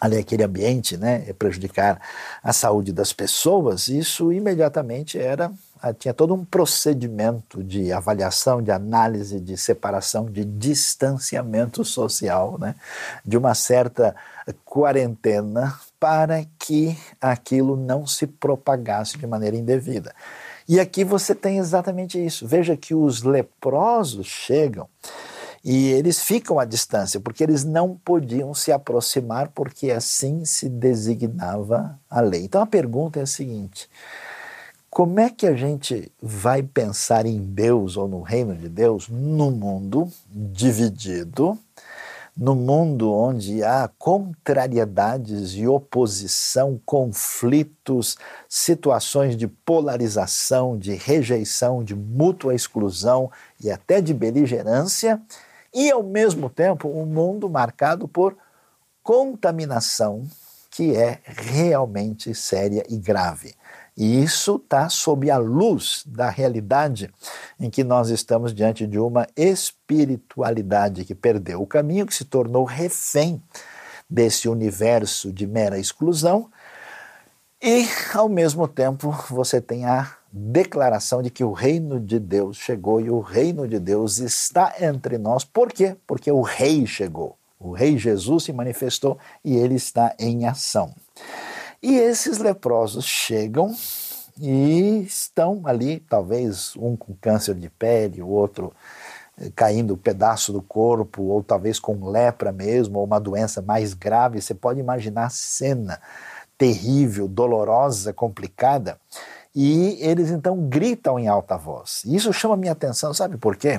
ali 0.00 0.16
aquele 0.16 0.42
ambiente, 0.42 0.96
né, 0.96 1.32
prejudicar 1.34 2.00
a 2.42 2.52
saúde 2.52 2.92
das 2.92 3.12
pessoas, 3.12 3.88
isso 3.88 4.32
imediatamente 4.32 5.18
era 5.18 5.52
ah, 5.84 5.92
tinha 5.92 6.14
todo 6.14 6.32
um 6.32 6.44
procedimento 6.44 7.60
de 7.64 7.92
avaliação, 7.92 8.62
de 8.62 8.70
análise, 8.70 9.40
de 9.40 9.56
separação, 9.56 10.26
de 10.26 10.44
distanciamento 10.44 11.84
social, 11.84 12.56
né? 12.56 12.76
de 13.26 13.36
uma 13.36 13.52
certa 13.52 14.14
quarentena 14.64 15.76
para 15.98 16.44
que 16.56 16.96
aquilo 17.20 17.76
não 17.76 18.06
se 18.06 18.28
propagasse 18.28 19.18
de 19.18 19.26
maneira 19.26 19.56
indevida. 19.56 20.14
E 20.68 20.78
aqui 20.78 21.02
você 21.02 21.34
tem 21.34 21.58
exatamente 21.58 22.24
isso. 22.24 22.46
Veja 22.46 22.76
que 22.76 22.94
os 22.94 23.24
leprosos 23.24 24.28
chegam 24.28 24.88
e 25.64 25.90
eles 25.90 26.20
ficam 26.20 26.58
à 26.58 26.64
distância, 26.64 27.20
porque 27.20 27.42
eles 27.42 27.64
não 27.64 27.96
podiam 27.96 28.52
se 28.52 28.72
aproximar, 28.72 29.48
porque 29.48 29.90
assim 29.90 30.44
se 30.44 30.68
designava 30.68 31.98
a 32.10 32.20
lei. 32.20 32.44
Então 32.44 32.60
a 32.60 32.66
pergunta 32.66 33.20
é 33.20 33.22
a 33.22 33.26
seguinte: 33.26 33.88
como 34.90 35.20
é 35.20 35.30
que 35.30 35.46
a 35.46 35.54
gente 35.54 36.10
vai 36.20 36.62
pensar 36.62 37.26
em 37.26 37.40
Deus 37.40 37.96
ou 37.96 38.08
no 38.08 38.22
reino 38.22 38.56
de 38.56 38.68
Deus 38.68 39.08
no 39.08 39.50
mundo 39.50 40.10
dividido? 40.30 41.58
no 42.36 42.54
mundo 42.54 43.12
onde 43.12 43.62
há 43.62 43.90
contrariedades 43.98 45.52
e 45.52 45.66
oposição, 45.66 46.80
conflitos, 46.84 48.16
situações 48.48 49.36
de 49.36 49.46
polarização, 49.46 50.78
de 50.78 50.94
rejeição, 50.94 51.84
de 51.84 51.94
mútua 51.94 52.54
exclusão 52.54 53.30
e 53.62 53.70
até 53.70 54.00
de 54.00 54.14
beligerância, 54.14 55.20
e 55.74 55.90
ao 55.90 56.02
mesmo 56.02 56.50
tempo 56.50 56.88
um 56.88 57.06
mundo 57.06 57.48
marcado 57.48 58.06
por 58.06 58.36
contaminação 59.02 60.24
que 60.70 60.96
é 60.96 61.20
realmente 61.24 62.34
séria 62.34 62.82
e 62.88 62.96
grave. 62.96 63.54
E 63.94 64.22
isso 64.22 64.56
está 64.56 64.88
sob 64.88 65.30
a 65.30 65.36
luz 65.36 66.02
da 66.06 66.30
realidade 66.30 67.12
em 67.60 67.68
que 67.68 67.84
nós 67.84 68.08
estamos 68.08 68.54
diante 68.54 68.86
de 68.86 68.98
uma 68.98 69.26
espiritualidade 69.36 71.04
que 71.04 71.14
perdeu 71.14 71.60
o 71.60 71.66
caminho, 71.66 72.06
que 72.06 72.14
se 72.14 72.24
tornou 72.24 72.64
refém 72.64 73.42
desse 74.08 74.48
universo 74.48 75.30
de 75.30 75.46
mera 75.46 75.78
exclusão, 75.78 76.50
e 77.60 77.86
ao 78.14 78.28
mesmo 78.28 78.66
tempo 78.66 79.10
você 79.30 79.60
tem 79.60 79.84
a 79.84 80.16
declaração 80.32 81.22
de 81.22 81.30
que 81.30 81.44
o 81.44 81.52
reino 81.52 82.00
de 82.00 82.18
Deus 82.18 82.56
chegou 82.56 83.00
e 83.00 83.10
o 83.10 83.20
reino 83.20 83.68
de 83.68 83.78
Deus 83.78 84.18
está 84.18 84.74
entre 84.80 85.18
nós. 85.18 85.44
Por 85.44 85.70
quê? 85.70 85.96
Porque 86.06 86.32
o 86.32 86.40
rei 86.40 86.86
chegou. 86.86 87.36
O 87.60 87.72
rei 87.72 87.98
Jesus 87.98 88.44
se 88.44 88.52
manifestou 88.52 89.18
e 89.44 89.54
ele 89.54 89.74
está 89.74 90.14
em 90.18 90.46
ação. 90.46 90.94
E 91.82 91.96
esses 91.96 92.38
leprosos 92.38 93.04
chegam 93.04 93.74
e 94.40 95.04
estão 95.06 95.62
ali, 95.64 96.00
talvez 96.00 96.74
um 96.76 96.96
com 96.96 97.14
câncer 97.20 97.54
de 97.54 97.68
pele, 97.68 98.22
o 98.22 98.28
outro 98.28 98.72
eh, 99.38 99.50
caindo 99.54 99.94
um 99.94 99.98
pedaço 99.98 100.52
do 100.52 100.62
corpo, 100.62 101.24
ou 101.24 101.42
talvez 101.42 101.78
com 101.78 102.08
lepra 102.08 102.50
mesmo, 102.50 102.98
ou 102.98 103.04
uma 103.04 103.20
doença 103.20 103.60
mais 103.60 103.92
grave. 103.94 104.40
Você 104.40 104.54
pode 104.54 104.80
imaginar 104.80 105.26
a 105.26 105.30
cena 105.30 106.00
terrível, 106.56 107.28
dolorosa, 107.28 108.12
complicada. 108.12 108.98
E 109.54 109.98
eles 110.00 110.30
então 110.30 110.56
gritam 110.68 111.18
em 111.18 111.28
alta 111.28 111.56
voz. 111.56 112.02
E 112.06 112.16
isso 112.16 112.32
chama 112.32 112.56
minha 112.56 112.72
atenção, 112.72 113.12
sabe 113.12 113.36
por 113.36 113.56
quê? 113.56 113.78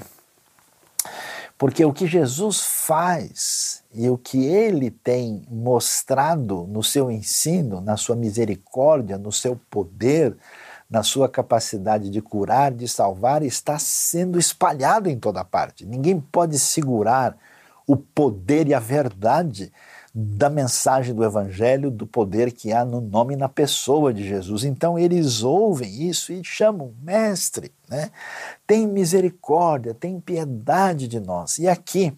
Porque 1.58 1.84
o 1.86 1.94
que 1.94 2.06
Jesus 2.06 2.62
faz 2.62 3.84
e 3.94 4.10
o 4.10 4.18
que 4.18 4.46
ele 4.46 4.92
tem 4.92 5.44
mostrado 5.50 6.68
no 6.68 6.84
seu 6.84 7.10
ensino, 7.12 7.80
na 7.80 7.96
sua 7.96 8.15
misericórdia, 8.15 9.18
no 9.18 9.32
seu 9.32 9.60
poder, 9.70 10.36
na 10.89 11.01
sua 11.01 11.30
capacidade 11.30 12.10
de 12.10 12.22
curar, 12.22 12.72
de 12.72 12.88
salvar, 12.88 13.44
está 13.44 13.80
sendo 13.80 14.38
espalhado 14.38 15.10
em 15.10 15.18
toda 15.18 15.44
parte. 15.44 15.86
Ninguém 15.86 16.19
pode 16.19 16.60
segurar 16.60 17.36
o 17.88 17.95
poder 17.95 18.67
e 18.67 18.74
a 18.74 18.80
verdade 18.80 19.71
da 20.15 20.47
mensagem 20.47 21.15
do 21.15 21.23
Evangelho, 21.23 21.89
do 21.89 22.06
poder 22.06 22.52
que 22.52 22.71
há 22.71 22.86
no 22.86 23.02
nome 23.02 23.34
e 23.34 23.38
na 23.38 23.49
pessoa 23.49 24.13
de 24.13 24.23
Jesus. 24.23 24.63
Então 24.63 24.99
eles 24.99 25.41
ouvem 25.41 26.08
isso 26.08 26.32
e 26.32 26.43
chamam, 26.43 26.93
mestre, 27.02 27.71
né? 27.89 28.12
tem 28.67 28.86
misericórdia, 28.86 29.91
tem 29.91 30.19
piedade 30.19 31.08
de 31.08 31.19
nós. 31.19 31.58
E 31.58 31.67
aqui 31.67 32.15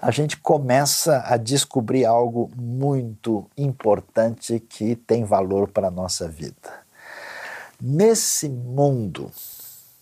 a 0.00 0.10
gente 0.10 0.38
começa 0.38 1.22
a 1.26 1.36
descobrir 1.36 2.06
algo 2.06 2.50
muito 2.56 3.44
importante 3.58 4.58
que 4.58 4.96
tem 4.96 5.22
valor 5.22 5.68
para 5.68 5.88
a 5.88 5.90
nossa 5.90 6.26
vida. 6.26 6.84
Nesse 7.78 8.48
mundo 8.48 9.30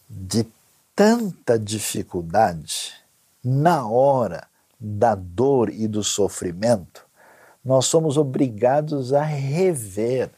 de 0.08 0.46
tanta 0.94 1.58
dificuldade, 1.58 2.92
na 3.42 3.84
hora 3.84 4.46
da 4.78 5.16
dor 5.16 5.70
e 5.70 5.88
do 5.88 6.04
sofrimento, 6.04 7.04
nós 7.64 7.86
somos 7.86 8.16
obrigados 8.16 9.12
a 9.12 9.22
rever 9.22 10.30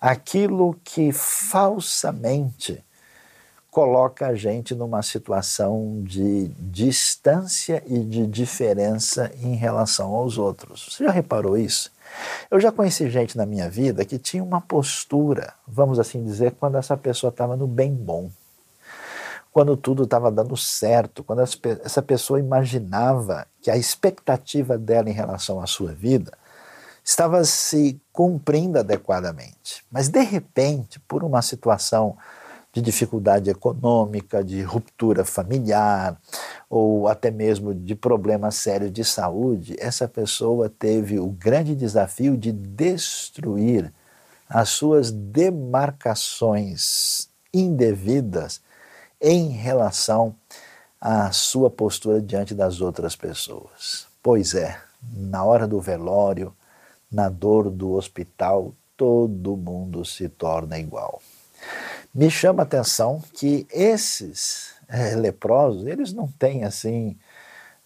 aquilo 0.00 0.78
que 0.84 1.12
falsamente 1.12 2.82
coloca 3.70 4.28
a 4.28 4.34
gente 4.34 4.74
numa 4.74 5.02
situação 5.02 6.02
de 6.02 6.48
distância 6.58 7.82
e 7.86 7.98
de 8.00 8.26
diferença 8.26 9.30
em 9.40 9.54
relação 9.54 10.14
aos 10.14 10.38
outros. 10.38 10.88
Você 10.90 11.04
já 11.04 11.10
reparou 11.10 11.56
isso? 11.56 11.92
Eu 12.50 12.58
já 12.58 12.72
conheci 12.72 13.08
gente 13.10 13.36
na 13.36 13.44
minha 13.44 13.68
vida 13.68 14.04
que 14.04 14.18
tinha 14.18 14.42
uma 14.42 14.60
postura, 14.60 15.52
vamos 15.66 15.98
assim 15.98 16.24
dizer, 16.24 16.52
quando 16.52 16.78
essa 16.78 16.96
pessoa 16.96 17.28
estava 17.28 17.56
no 17.56 17.66
bem 17.66 17.92
bom, 17.92 18.30
quando 19.52 19.76
tudo 19.76 20.04
estava 20.04 20.30
dando 20.30 20.56
certo, 20.56 21.24
quando 21.24 21.40
essa 21.40 22.02
pessoa 22.02 22.38
imaginava 22.38 23.46
que 23.60 23.70
a 23.70 23.76
expectativa 23.76 24.78
dela 24.78 25.08
em 25.08 25.14
relação 25.14 25.60
à 25.60 25.66
sua 25.66 25.92
vida 25.92 26.32
estava 27.04 27.42
se 27.44 28.00
cumprindo 28.12 28.78
adequadamente. 28.78 29.84
Mas, 29.90 30.08
de 30.08 30.20
repente, 30.20 31.00
por 31.00 31.24
uma 31.24 31.40
situação 31.40 32.16
de 32.72 32.82
dificuldade 32.82 33.48
econômica, 33.48 34.44
de 34.44 34.62
ruptura 34.62 35.24
familiar, 35.24 36.20
ou 36.68 37.08
até 37.08 37.30
mesmo 37.30 37.74
de 37.74 37.94
problemas 37.94 38.56
sérios 38.56 38.92
de 38.92 39.02
saúde, 39.04 39.74
essa 39.78 40.06
pessoa 40.06 40.68
teve 40.68 41.18
o 41.18 41.28
grande 41.28 41.74
desafio 41.74 42.36
de 42.36 42.52
destruir 42.52 43.90
as 44.48 44.68
suas 44.68 45.10
demarcações 45.10 47.30
indevidas 47.52 48.60
em 49.20 49.48
relação 49.48 50.34
à 51.00 51.30
sua 51.32 51.70
postura 51.70 52.20
diante 52.20 52.54
das 52.54 52.80
outras 52.80 53.14
pessoas. 53.16 54.06
Pois 54.22 54.54
é, 54.54 54.80
na 55.12 55.44
hora 55.44 55.66
do 55.66 55.80
velório, 55.80 56.54
na 57.10 57.28
dor 57.28 57.70
do 57.70 57.92
hospital, 57.92 58.74
todo 58.96 59.56
mundo 59.56 60.04
se 60.04 60.28
torna 60.28 60.78
igual. 60.78 61.22
Me 62.14 62.30
chama 62.30 62.62
a 62.62 62.64
atenção 62.64 63.22
que 63.34 63.66
esses 63.70 64.74
é, 64.88 65.14
leprosos, 65.14 65.86
eles 65.86 66.12
não 66.12 66.26
têm 66.26 66.64
assim 66.64 67.16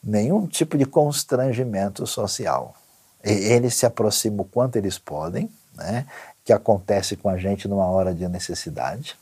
nenhum 0.03 0.47
tipo 0.47 0.77
de 0.77 0.85
constrangimento 0.85 2.07
social. 2.07 2.75
Eles 3.23 3.75
se 3.75 3.87
aproximam 3.87 4.41
o 4.41 4.49
quanto 4.49 4.77
eles 4.77 4.99
podem, 4.99 5.49
né, 5.75 6.07
que 6.45 6.53
acontece 6.53 7.17
com 7.17 7.29
a 7.29 7.37
gente 7.37 7.69
numa 7.69 7.87
hora 7.87 8.15
de 8.15 8.27
necessidade. 8.29 9.17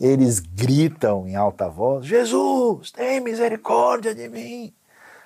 Eles 0.00 0.40
gritam 0.40 1.26
em 1.28 1.36
alta 1.36 1.68
voz: 1.68 2.06
Jesus, 2.06 2.90
tem 2.90 3.20
misericórdia 3.20 4.14
de 4.14 4.28
mim. 4.28 4.72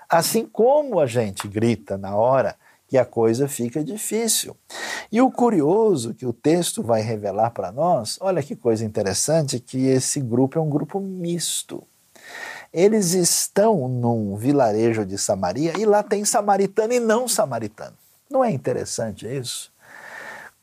Assim 0.08 0.46
como 0.46 1.00
a 1.00 1.06
gente 1.06 1.48
grita 1.48 1.96
na 1.96 2.14
hora 2.14 2.56
que 2.86 2.98
a 2.98 3.04
coisa 3.04 3.48
fica 3.48 3.82
difícil. 3.82 4.56
E 5.10 5.20
o 5.20 5.30
curioso 5.30 6.14
que 6.14 6.26
o 6.26 6.32
texto 6.32 6.82
vai 6.82 7.00
revelar 7.00 7.50
para 7.50 7.72
nós, 7.72 8.18
olha 8.20 8.42
que 8.42 8.54
coisa 8.54 8.84
interessante, 8.84 9.58
que 9.58 9.86
esse 9.86 10.20
grupo 10.20 10.58
é 10.58 10.62
um 10.62 10.68
grupo 10.68 11.00
misto. 11.00 11.82
Eles 12.72 13.12
estão 13.12 13.88
num 13.88 14.36
vilarejo 14.36 15.04
de 15.06 15.16
Samaria 15.16 15.72
e 15.78 15.84
lá 15.84 16.02
tem 16.02 16.24
samaritano 16.24 16.92
e 16.92 17.00
não 17.00 17.26
samaritano. 17.26 17.96
Não 18.30 18.44
é 18.44 18.50
interessante 18.50 19.26
isso? 19.26 19.73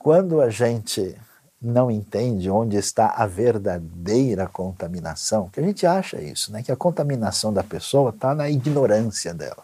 Quando 0.01 0.41
a 0.41 0.49
gente 0.49 1.15
não 1.61 1.91
entende 1.91 2.49
onde 2.49 2.75
está 2.75 3.13
a 3.15 3.27
verdadeira 3.27 4.47
contaminação, 4.47 5.47
que 5.49 5.59
a 5.59 5.63
gente 5.63 5.85
acha 5.85 6.19
isso, 6.19 6.51
né? 6.51 6.63
que 6.63 6.71
a 6.71 6.75
contaminação 6.75 7.53
da 7.53 7.63
pessoa 7.63 8.09
está 8.09 8.33
na 8.33 8.49
ignorância 8.49 9.31
dela. 9.31 9.63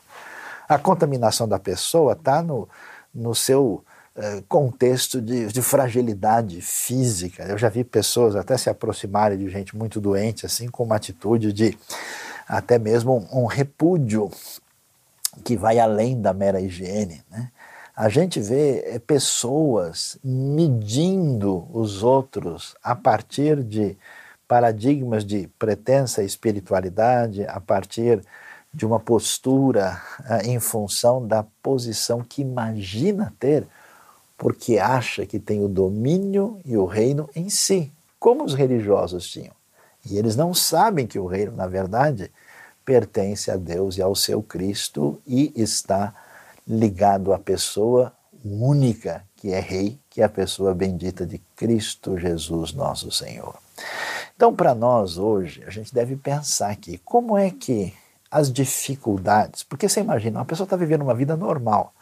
A 0.69 0.77
contaminação 0.77 1.47
da 1.47 1.57
pessoa 1.57 2.13
está 2.13 2.43
no, 2.43 2.69
no 3.11 3.33
seu 3.33 3.83
eh, 4.15 4.43
contexto 4.47 5.19
de, 5.19 5.47
de, 5.47 5.61
fragilidade 5.63 6.61
física. 6.61 7.43
Eu 7.45 7.57
já 7.57 7.67
vi 7.67 7.83
pessoas 7.83 8.35
até 8.35 8.55
se 8.57 8.69
aproximarem 8.69 9.39
de 9.39 9.49
gente 9.49 9.75
muito 9.75 9.99
doente, 9.99 10.45
assim, 10.45 10.67
com 10.67 10.83
uma 10.83 10.97
atitude 10.97 11.51
de 11.51 11.75
até 12.47 12.77
mesmo 12.77 13.27
um, 13.33 13.41
um 13.41 13.45
repúdio 13.47 14.29
que 15.43 15.57
vai 15.57 15.79
além 15.79 16.21
da 16.21 16.31
mera 16.31 16.61
higiene. 16.61 17.23
Né? 17.31 17.49
A 17.97 18.09
gente 18.09 18.39
vê 18.39 18.83
eh, 18.85 18.99
pessoas 18.99 20.19
medindo 20.23 21.67
os 21.73 22.03
outros 22.03 22.75
a 22.83 22.95
partir 22.95 23.63
de 23.63 23.97
paradigmas 24.47 25.25
de 25.25 25.47
pretensa 25.57 26.21
espiritualidade 26.21 27.43
a 27.47 27.59
partir 27.59 28.21
de 28.71 28.85
uma 28.85 28.99
postura 28.99 29.99
uh, 30.19 30.47
em 30.47 30.59
função 30.59 31.25
da 31.25 31.43
posição 31.63 32.21
que 32.21 32.43
imagina 32.43 33.33
ter, 33.39 33.65
porque 34.37 34.77
acha 34.77 35.25
que 35.25 35.39
tem 35.39 35.63
o 35.65 35.67
domínio 35.67 36.61
e 36.63 36.77
o 36.77 36.85
reino 36.85 37.27
em 37.35 37.49
si, 37.49 37.91
como 38.19 38.43
os 38.43 38.53
religiosos 38.53 39.27
tinham. 39.27 39.55
E 40.05 40.19
eles 40.19 40.35
não 40.35 40.53
sabem 40.53 41.07
que 41.07 41.17
o 41.17 41.25
reino, 41.25 41.53
na 41.53 41.65
verdade, 41.65 42.31
pertence 42.85 43.49
a 43.49 43.57
Deus 43.57 43.97
e 43.97 44.03
ao 44.03 44.15
seu 44.15 44.43
Cristo 44.43 45.19
e 45.25 45.51
está 45.55 46.13
ligado 46.67 47.33
à 47.33 47.39
pessoa 47.39 48.13
única 48.43 49.23
que 49.35 49.53
é 49.53 49.59
Rei, 49.59 49.99
que 50.09 50.21
é 50.21 50.25
a 50.25 50.29
pessoa 50.29 50.73
bendita 50.73 51.25
de 51.25 51.39
Cristo 51.55 52.17
Jesus, 52.17 52.73
nosso 52.73 53.11
Senhor. 53.11 53.55
Então, 54.35 54.53
para 54.53 54.75
nós 54.75 55.17
hoje, 55.17 55.63
a 55.65 55.69
gente 55.69 55.93
deve 55.93 56.15
pensar 56.15 56.71
aqui 56.71 56.97
como 56.99 57.37
é 57.37 57.49
que 57.51 57.93
as 58.29 58.51
dificuldades, 58.51 59.63
porque 59.63 59.87
você 59.87 60.01
imagina, 60.01 60.39
uma 60.39 60.45
pessoa 60.45 60.65
está 60.65 60.75
vivendo 60.75 61.01
uma 61.01 61.15
vida 61.15 61.35
normal 61.35 61.93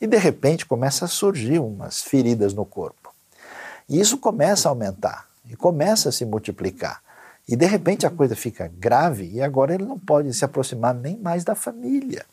e 0.00 0.06
de 0.06 0.18
repente 0.18 0.66
começa 0.66 1.06
a 1.06 1.08
surgir 1.08 1.58
umas 1.58 2.02
feridas 2.02 2.52
no 2.52 2.66
corpo. 2.66 3.14
E 3.88 3.98
isso 3.98 4.18
começa 4.18 4.68
a 4.68 4.70
aumentar 4.70 5.28
e 5.48 5.56
começa 5.56 6.08
a 6.08 6.12
se 6.12 6.24
multiplicar. 6.24 7.02
E 7.48 7.56
de 7.56 7.66
repente 7.66 8.06
a 8.06 8.10
coisa 8.10 8.34
fica 8.34 8.70
grave 8.78 9.30
e 9.32 9.42
agora 9.42 9.74
ele 9.74 9.84
não 9.84 9.98
pode 9.98 10.32
se 10.32 10.44
aproximar 10.44 10.94
nem 10.94 11.16
mais 11.16 11.44
da 11.44 11.54
família. 11.54 12.24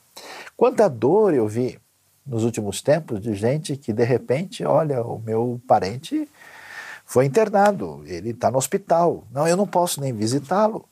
Quanta 0.55 0.89
dor 0.89 1.33
eu 1.33 1.47
vi 1.47 1.79
nos 2.25 2.43
últimos 2.43 2.81
tempos 2.81 3.19
de 3.19 3.33
gente 3.33 3.75
que 3.75 3.91
de 3.91 4.03
repente, 4.03 4.63
olha, 4.63 5.03
o 5.03 5.19
meu 5.19 5.61
parente 5.67 6.29
foi 7.05 7.25
internado, 7.25 8.03
ele 8.05 8.29
está 8.29 8.49
no 8.49 8.57
hospital. 8.57 9.27
Não, 9.31 9.47
eu 9.47 9.57
não 9.57 9.67
posso 9.67 9.99
nem 9.99 10.13
visitá-lo. 10.13 10.87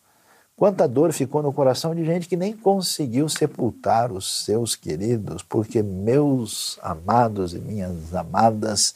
Quanta 0.59 0.85
dor 0.85 1.13
ficou 1.13 1.41
no 1.41 1.53
coração 1.53 1.95
de 1.95 2.03
gente 2.03 2.27
que 2.27 2.35
nem 2.35 2.51
conseguiu 2.51 3.29
sepultar 3.29 4.11
os 4.11 4.43
seus 4.43 4.75
queridos, 4.75 5.41
porque 5.41 5.81
meus 5.81 6.77
amados 6.81 7.53
e 7.53 7.59
minhas 7.59 8.13
amadas, 8.13 8.93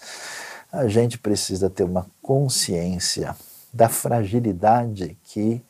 a 0.69 0.89
gente 0.89 1.17
precisa 1.17 1.69
ter 1.69 1.83
uma 1.83 2.05
consciência 2.21 3.33
da 3.71 3.88
fragilidade 3.88 5.17
que 5.23 5.63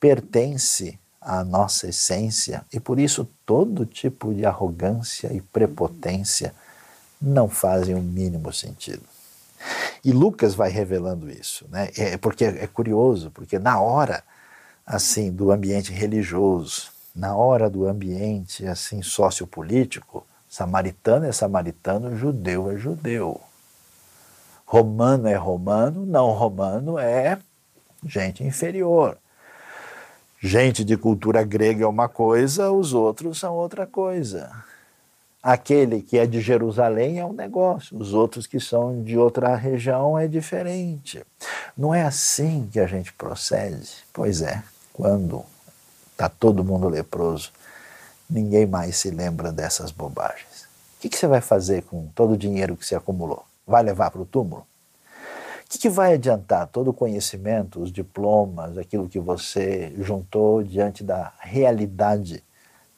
pertence 0.00 0.98
à 1.24 1.44
nossa 1.44 1.88
essência 1.88 2.64
e 2.72 2.80
por 2.80 2.98
isso 2.98 3.28
todo 3.46 3.86
tipo 3.86 4.34
de 4.34 4.44
arrogância 4.44 5.32
e 5.32 5.40
prepotência 5.40 6.54
não 7.20 7.48
fazem 7.48 7.94
o 7.94 8.02
mínimo 8.02 8.52
sentido. 8.52 9.02
E 10.04 10.12
Lucas 10.12 10.54
vai 10.54 10.70
revelando 10.70 11.30
isso, 11.30 11.66
né? 11.70 11.90
É 11.96 12.16
porque 12.16 12.44
é 12.44 12.66
curioso, 12.66 13.30
porque 13.30 13.58
na 13.58 13.80
hora 13.80 14.24
assim 14.84 15.30
do 15.30 15.52
ambiente 15.52 15.92
religioso, 15.92 16.90
na 17.14 17.36
hora 17.36 17.70
do 17.70 17.86
ambiente 17.86 18.66
assim 18.66 19.00
sociopolítico, 19.02 20.26
samaritano 20.48 21.26
é 21.26 21.32
samaritano, 21.32 22.16
judeu 22.16 22.70
é 22.72 22.76
judeu. 22.76 23.40
Romano 24.66 25.28
é 25.28 25.36
romano, 25.36 26.04
não 26.04 26.32
romano 26.32 26.98
é 26.98 27.38
gente 28.04 28.42
inferior. 28.42 29.16
Gente 30.44 30.84
de 30.84 30.96
cultura 30.96 31.44
grega 31.44 31.84
é 31.84 31.86
uma 31.86 32.08
coisa, 32.08 32.72
os 32.72 32.92
outros 32.92 33.38
são 33.38 33.54
outra 33.54 33.86
coisa. 33.86 34.50
Aquele 35.40 36.02
que 36.02 36.18
é 36.18 36.26
de 36.26 36.40
Jerusalém 36.40 37.20
é 37.20 37.24
um 37.24 37.32
negócio, 37.32 37.96
os 37.96 38.12
outros 38.12 38.44
que 38.44 38.58
são 38.58 39.04
de 39.04 39.16
outra 39.16 39.54
região 39.54 40.18
é 40.18 40.26
diferente. 40.26 41.24
Não 41.78 41.94
é 41.94 42.02
assim 42.02 42.68
que 42.72 42.80
a 42.80 42.88
gente 42.88 43.12
procede? 43.12 43.88
Pois 44.12 44.42
é, 44.42 44.62
quando 44.92 45.44
está 46.10 46.28
todo 46.28 46.64
mundo 46.64 46.88
leproso, 46.88 47.52
ninguém 48.28 48.66
mais 48.66 48.96
se 48.96 49.10
lembra 49.10 49.52
dessas 49.52 49.92
bobagens. 49.92 50.64
O 50.96 51.02
que, 51.02 51.08
que 51.08 51.16
você 51.16 51.28
vai 51.28 51.40
fazer 51.40 51.82
com 51.84 52.08
todo 52.16 52.32
o 52.32 52.36
dinheiro 52.36 52.76
que 52.76 52.84
você 52.84 52.96
acumulou? 52.96 53.44
vai 53.64 53.82
levar 53.82 54.10
para 54.10 54.20
o 54.20 54.26
túmulo? 54.26 54.66
Que, 55.72 55.78
que 55.78 55.88
vai 55.88 56.12
adiantar 56.12 56.66
todo 56.66 56.88
o 56.88 56.92
conhecimento, 56.92 57.80
os 57.80 57.90
diplomas, 57.90 58.76
aquilo 58.76 59.08
que 59.08 59.18
você 59.18 59.90
juntou 59.96 60.62
diante 60.62 61.02
da 61.02 61.32
realidade 61.40 62.44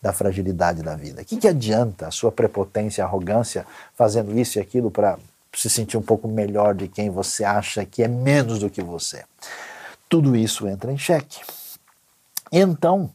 da 0.03 0.13
fragilidade 0.13 0.83
da 0.83 0.97
vida? 0.97 1.23
O 1.23 1.25
que, 1.25 1.37
que 1.37 1.47
adianta 1.47 2.09
a 2.09 2.11
sua 2.11 2.33
prepotência 2.33 3.05
arrogância 3.05 3.65
fazendo 3.95 4.37
isso 4.37 4.59
e 4.59 4.61
aquilo 4.61 4.91
para 4.91 5.17
se 5.55 5.71
sentir 5.71 5.97
um 5.97 6.03
pouco 6.03 6.27
melhor 6.27 6.75
de 6.75 6.89
quem 6.89 7.11
você 7.11 7.45
acha 7.45 7.87
que 7.87 8.03
é 8.03 8.09
menos 8.09 8.59
do 8.59 8.69
que 8.69 8.83
você? 8.83 9.25
Tudo 10.09 10.35
isso 10.35 10.67
entra 10.67 10.93
em 10.93 10.99
xeque. 10.99 11.43
Então, 12.51 13.09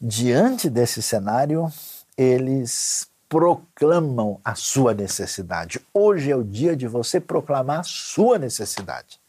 diante 0.00 0.70
desse 0.70 1.02
cenário, 1.02 1.70
eles 2.16 3.06
proclamam 3.36 4.40
a 4.42 4.54
sua 4.54 4.94
necessidade. 4.94 5.78
Hoje 5.92 6.30
é 6.30 6.34
o 6.34 6.42
dia 6.42 6.74
de 6.74 6.86
você 6.86 7.20
proclamar 7.20 7.80
a 7.80 7.82
sua 7.82 8.38
necessidade, 8.38 9.20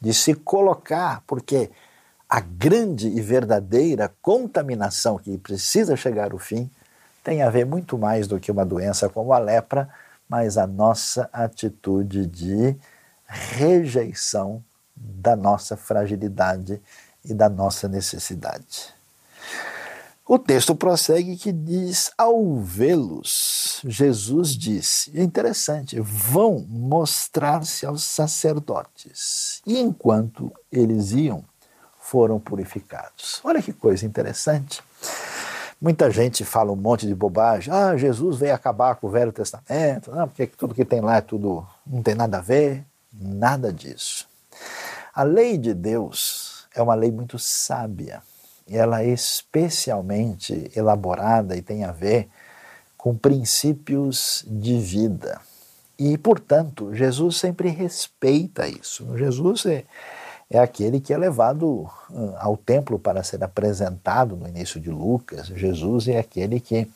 de 0.00 0.14
se 0.14 0.32
colocar, 0.32 1.24
porque 1.26 1.68
a 2.28 2.38
grande 2.38 3.08
e 3.08 3.20
verdadeira 3.20 4.14
contaminação 4.22 5.18
que 5.18 5.36
precisa 5.38 5.96
chegar 5.96 6.30
ao 6.30 6.38
fim 6.38 6.70
tem 7.24 7.42
a 7.42 7.50
ver 7.50 7.66
muito 7.66 7.98
mais 7.98 8.28
do 8.28 8.38
que 8.38 8.52
uma 8.52 8.64
doença 8.64 9.08
como 9.08 9.32
a 9.32 9.40
lepra, 9.40 9.88
mas 10.28 10.56
a 10.56 10.64
nossa 10.64 11.28
atitude 11.32 12.26
de 12.26 12.76
rejeição 13.26 14.62
da 14.94 15.34
nossa 15.34 15.76
fragilidade 15.76 16.80
e 17.24 17.34
da 17.34 17.48
nossa 17.48 17.88
necessidade. 17.88 18.97
O 20.30 20.38
texto 20.38 20.74
prossegue 20.74 21.38
que 21.38 21.50
diz: 21.50 22.12
Ao 22.18 22.56
vê-los, 22.60 23.80
Jesus 23.86 24.54
disse, 24.54 25.10
é 25.18 25.22
interessante, 25.22 25.98
vão 25.98 26.66
mostrar-se 26.68 27.86
aos 27.86 28.04
sacerdotes. 28.04 29.62
E 29.66 29.78
enquanto 29.78 30.52
eles 30.70 31.12
iam, 31.12 31.42
foram 31.98 32.38
purificados. 32.38 33.40
Olha 33.42 33.62
que 33.62 33.72
coisa 33.72 34.04
interessante. 34.04 34.82
Muita 35.80 36.10
gente 36.10 36.44
fala 36.44 36.72
um 36.72 36.76
monte 36.76 37.06
de 37.06 37.14
bobagem. 37.14 37.72
Ah, 37.72 37.96
Jesus 37.96 38.36
veio 38.36 38.54
acabar 38.54 38.96
com 38.96 39.06
o 39.06 39.10
Velho 39.10 39.32
Testamento, 39.32 40.10
não, 40.10 40.28
porque 40.28 40.46
tudo 40.46 40.74
que 40.74 40.84
tem 40.84 41.00
lá 41.00 41.16
é 41.16 41.20
tudo, 41.22 41.66
não 41.86 42.02
tem 42.02 42.14
nada 42.14 42.36
a 42.36 42.42
ver. 42.42 42.84
Nada 43.10 43.72
disso. 43.72 44.28
A 45.14 45.22
lei 45.22 45.56
de 45.56 45.72
Deus 45.72 46.66
é 46.74 46.82
uma 46.82 46.94
lei 46.94 47.10
muito 47.10 47.38
sábia 47.38 48.22
ela 48.70 49.02
é 49.02 49.08
especialmente 49.08 50.70
elaborada 50.74 51.56
e 51.56 51.62
tem 51.62 51.84
a 51.84 51.92
ver 51.92 52.28
com 52.96 53.16
princípios 53.16 54.44
de 54.46 54.78
vida. 54.78 55.40
E, 55.98 56.16
portanto, 56.16 56.94
Jesus 56.94 57.36
sempre 57.36 57.68
respeita 57.70 58.68
isso. 58.68 59.16
Jesus 59.16 59.66
é, 59.66 59.84
é 60.50 60.58
aquele 60.58 61.00
que 61.00 61.12
é 61.12 61.18
levado 61.18 61.88
ao 62.38 62.56
templo 62.56 62.98
para 62.98 63.22
ser 63.22 63.42
apresentado 63.42 64.36
no 64.36 64.48
início 64.48 64.80
de 64.80 64.90
Lucas. 64.90 65.46
Jesus 65.48 66.06
é 66.08 66.18
aquele 66.18 66.60
que 66.60 66.88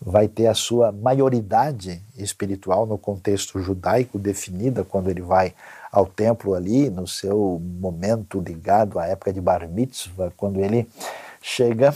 vai 0.00 0.28
ter 0.28 0.46
a 0.46 0.54
sua 0.54 0.92
maioridade 0.92 2.02
espiritual 2.16 2.86
no 2.86 2.98
contexto 2.98 3.60
judaico 3.60 4.18
definida 4.18 4.84
quando 4.84 5.08
ele 5.08 5.22
vai 5.22 5.54
ao 5.96 6.04
templo 6.04 6.52
ali, 6.52 6.90
no 6.90 7.06
seu 7.06 7.58
momento 7.58 8.38
ligado 8.38 8.98
à 8.98 9.06
época 9.06 9.32
de 9.32 9.40
Bar 9.40 9.66
Mitzvah, 9.66 10.30
quando 10.36 10.60
ele 10.60 10.86
chega 11.40 11.94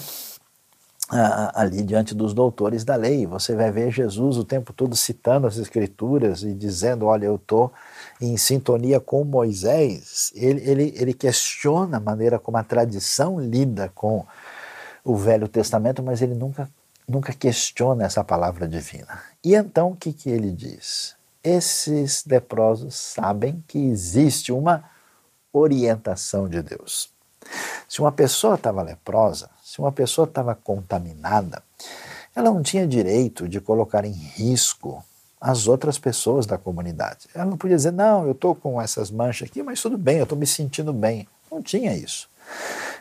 ali 1.54 1.82
diante 1.82 2.14
dos 2.14 2.32
doutores 2.32 2.82
da 2.82 2.96
lei. 2.96 3.26
Você 3.26 3.54
vai 3.54 3.70
ver 3.70 3.90
Jesus 3.90 4.38
o 4.38 4.44
tempo 4.44 4.72
todo 4.72 4.96
citando 4.96 5.46
as 5.46 5.58
Escrituras 5.58 6.42
e 6.42 6.54
dizendo: 6.54 7.04
Olha, 7.04 7.26
eu 7.26 7.34
estou 7.34 7.70
em 8.18 8.38
sintonia 8.38 9.00
com 9.00 9.22
Moisés. 9.22 10.32
Ele, 10.34 10.62
ele, 10.70 10.94
ele 10.96 11.12
questiona 11.12 11.98
a 11.98 12.00
maneira 12.00 12.38
como 12.38 12.56
a 12.56 12.64
tradição 12.64 13.38
lida 13.38 13.92
com 13.94 14.24
o 15.04 15.14
Velho 15.14 15.46
Testamento, 15.46 16.02
mas 16.02 16.22
ele 16.22 16.34
nunca, 16.34 16.70
nunca 17.06 17.34
questiona 17.34 18.04
essa 18.04 18.24
palavra 18.24 18.66
divina. 18.66 19.20
E 19.44 19.54
então 19.54 19.90
o 19.90 19.96
que, 19.96 20.10
que 20.10 20.30
ele 20.30 20.50
diz? 20.50 21.19
Esses 21.42 22.24
leprosos 22.26 22.94
sabem 22.94 23.64
que 23.66 23.78
existe 23.78 24.52
uma 24.52 24.84
orientação 25.52 26.48
de 26.48 26.62
Deus. 26.62 27.10
Se 27.88 28.00
uma 28.00 28.12
pessoa 28.12 28.54
estava 28.54 28.82
leprosa, 28.82 29.50
se 29.64 29.78
uma 29.78 29.90
pessoa 29.90 30.26
estava 30.26 30.54
contaminada, 30.54 31.62
ela 32.34 32.50
não 32.50 32.62
tinha 32.62 32.86
direito 32.86 33.48
de 33.48 33.60
colocar 33.60 34.04
em 34.04 34.12
risco 34.12 35.04
as 35.40 35.66
outras 35.66 35.98
pessoas 35.98 36.44
da 36.44 36.58
comunidade. 36.58 37.28
Ela 37.34 37.46
não 37.46 37.56
podia 37.56 37.76
dizer, 37.76 37.92
não, 37.92 38.26
eu 38.26 38.32
estou 38.32 38.54
com 38.54 38.80
essas 38.80 39.10
manchas 39.10 39.48
aqui, 39.48 39.62
mas 39.62 39.80
tudo 39.80 39.96
bem, 39.96 40.18
eu 40.18 40.24
estou 40.24 40.38
me 40.38 40.46
sentindo 40.46 40.92
bem. 40.92 41.26
Não 41.50 41.62
tinha 41.62 41.96
isso. 41.96 42.28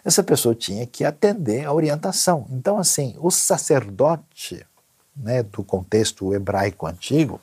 Essa 0.03 0.23
pessoa 0.23 0.55
tinha 0.55 0.87
que 0.87 1.03
atender 1.03 1.65
a 1.65 1.73
orientação. 1.73 2.47
Então, 2.49 2.79
assim, 2.79 3.15
o 3.19 3.29
sacerdote, 3.29 4.65
né, 5.15 5.43
do 5.43 5.63
contexto 5.63 6.33
hebraico 6.33 6.87
antigo, 6.87 7.41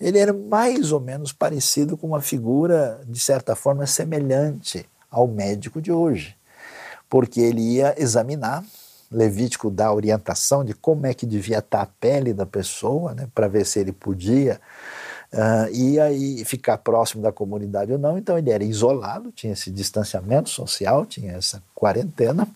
ele 0.00 0.18
era 0.18 0.32
mais 0.32 0.92
ou 0.92 1.00
menos 1.00 1.32
parecido 1.32 1.96
com 1.96 2.06
uma 2.06 2.20
figura, 2.20 3.00
de 3.06 3.20
certa 3.20 3.54
forma, 3.54 3.86
semelhante 3.86 4.88
ao 5.10 5.26
médico 5.28 5.80
de 5.82 5.92
hoje, 5.92 6.36
porque 7.08 7.40
ele 7.40 7.60
ia 7.60 7.94
examinar. 7.98 8.64
Levítico 9.12 9.70
dá 9.70 9.92
orientação 9.92 10.64
de 10.64 10.72
como 10.72 11.04
é 11.04 11.12
que 11.12 11.26
devia 11.26 11.58
estar 11.58 11.82
a 11.82 11.86
pele 11.86 12.32
da 12.32 12.46
pessoa, 12.46 13.12
né, 13.12 13.28
para 13.34 13.48
ver 13.48 13.66
se 13.66 13.80
ele 13.80 13.90
podia 13.90 14.60
uh, 15.32 15.72
e 15.72 15.98
aí 15.98 16.44
ficar 16.44 16.78
próximo 16.78 17.20
da 17.20 17.32
comunidade 17.32 17.92
ou 17.92 17.98
não. 17.98 18.16
Então 18.16 18.38
ele 18.38 18.50
era 18.50 18.62
isolado, 18.62 19.32
tinha 19.32 19.52
esse 19.52 19.70
distanciamento 19.70 20.48
social, 20.48 21.04
tinha 21.04 21.32
essa 21.32 21.62
quarentena. 21.74 22.46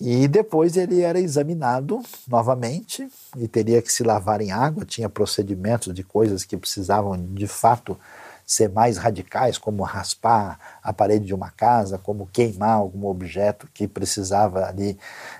E 0.00 0.26
depois 0.26 0.76
ele 0.76 1.02
era 1.02 1.20
examinado 1.20 2.02
novamente 2.26 3.08
e 3.36 3.46
teria 3.46 3.80
que 3.80 3.92
se 3.92 4.02
lavar 4.02 4.40
em 4.40 4.50
água, 4.50 4.84
tinha 4.84 5.08
procedimentos 5.08 5.94
de 5.94 6.02
coisas 6.02 6.44
que 6.44 6.56
precisavam 6.56 7.16
de 7.16 7.46
fato 7.46 7.98
ser 8.46 8.68
mais 8.68 8.98
radicais, 8.98 9.56
como 9.56 9.82
raspar 9.82 10.58
a 10.82 10.92
parede 10.92 11.26
de 11.26 11.34
uma 11.34 11.50
casa, 11.50 11.96
como 11.96 12.28
queimar 12.32 12.76
algum 12.76 13.06
objeto 13.06 13.68
que 13.72 13.88
precisava 13.88 14.66
ali 14.66 14.98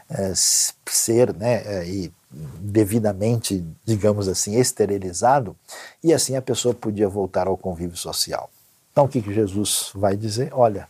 é, 0.09 0.33
ser 0.35 1.35
né, 1.35 1.63
é, 1.67 1.87
e 1.87 2.13
devidamente, 2.31 3.65
digamos 3.85 4.27
assim, 4.27 4.59
esterilizado, 4.59 5.55
e 6.03 6.13
assim 6.13 6.35
a 6.37 6.43
pessoa 6.43 6.75
podia 6.75 7.09
voltar 7.09 7.47
ao 7.47 7.57
convívio 7.57 7.97
social. 7.97 8.51
Então 8.91 9.05
o 9.05 9.09
que, 9.09 9.21
que 9.21 9.35
Jesus 9.35 9.91
vai 9.95 10.17
dizer? 10.17 10.51
Olha, 10.53 10.89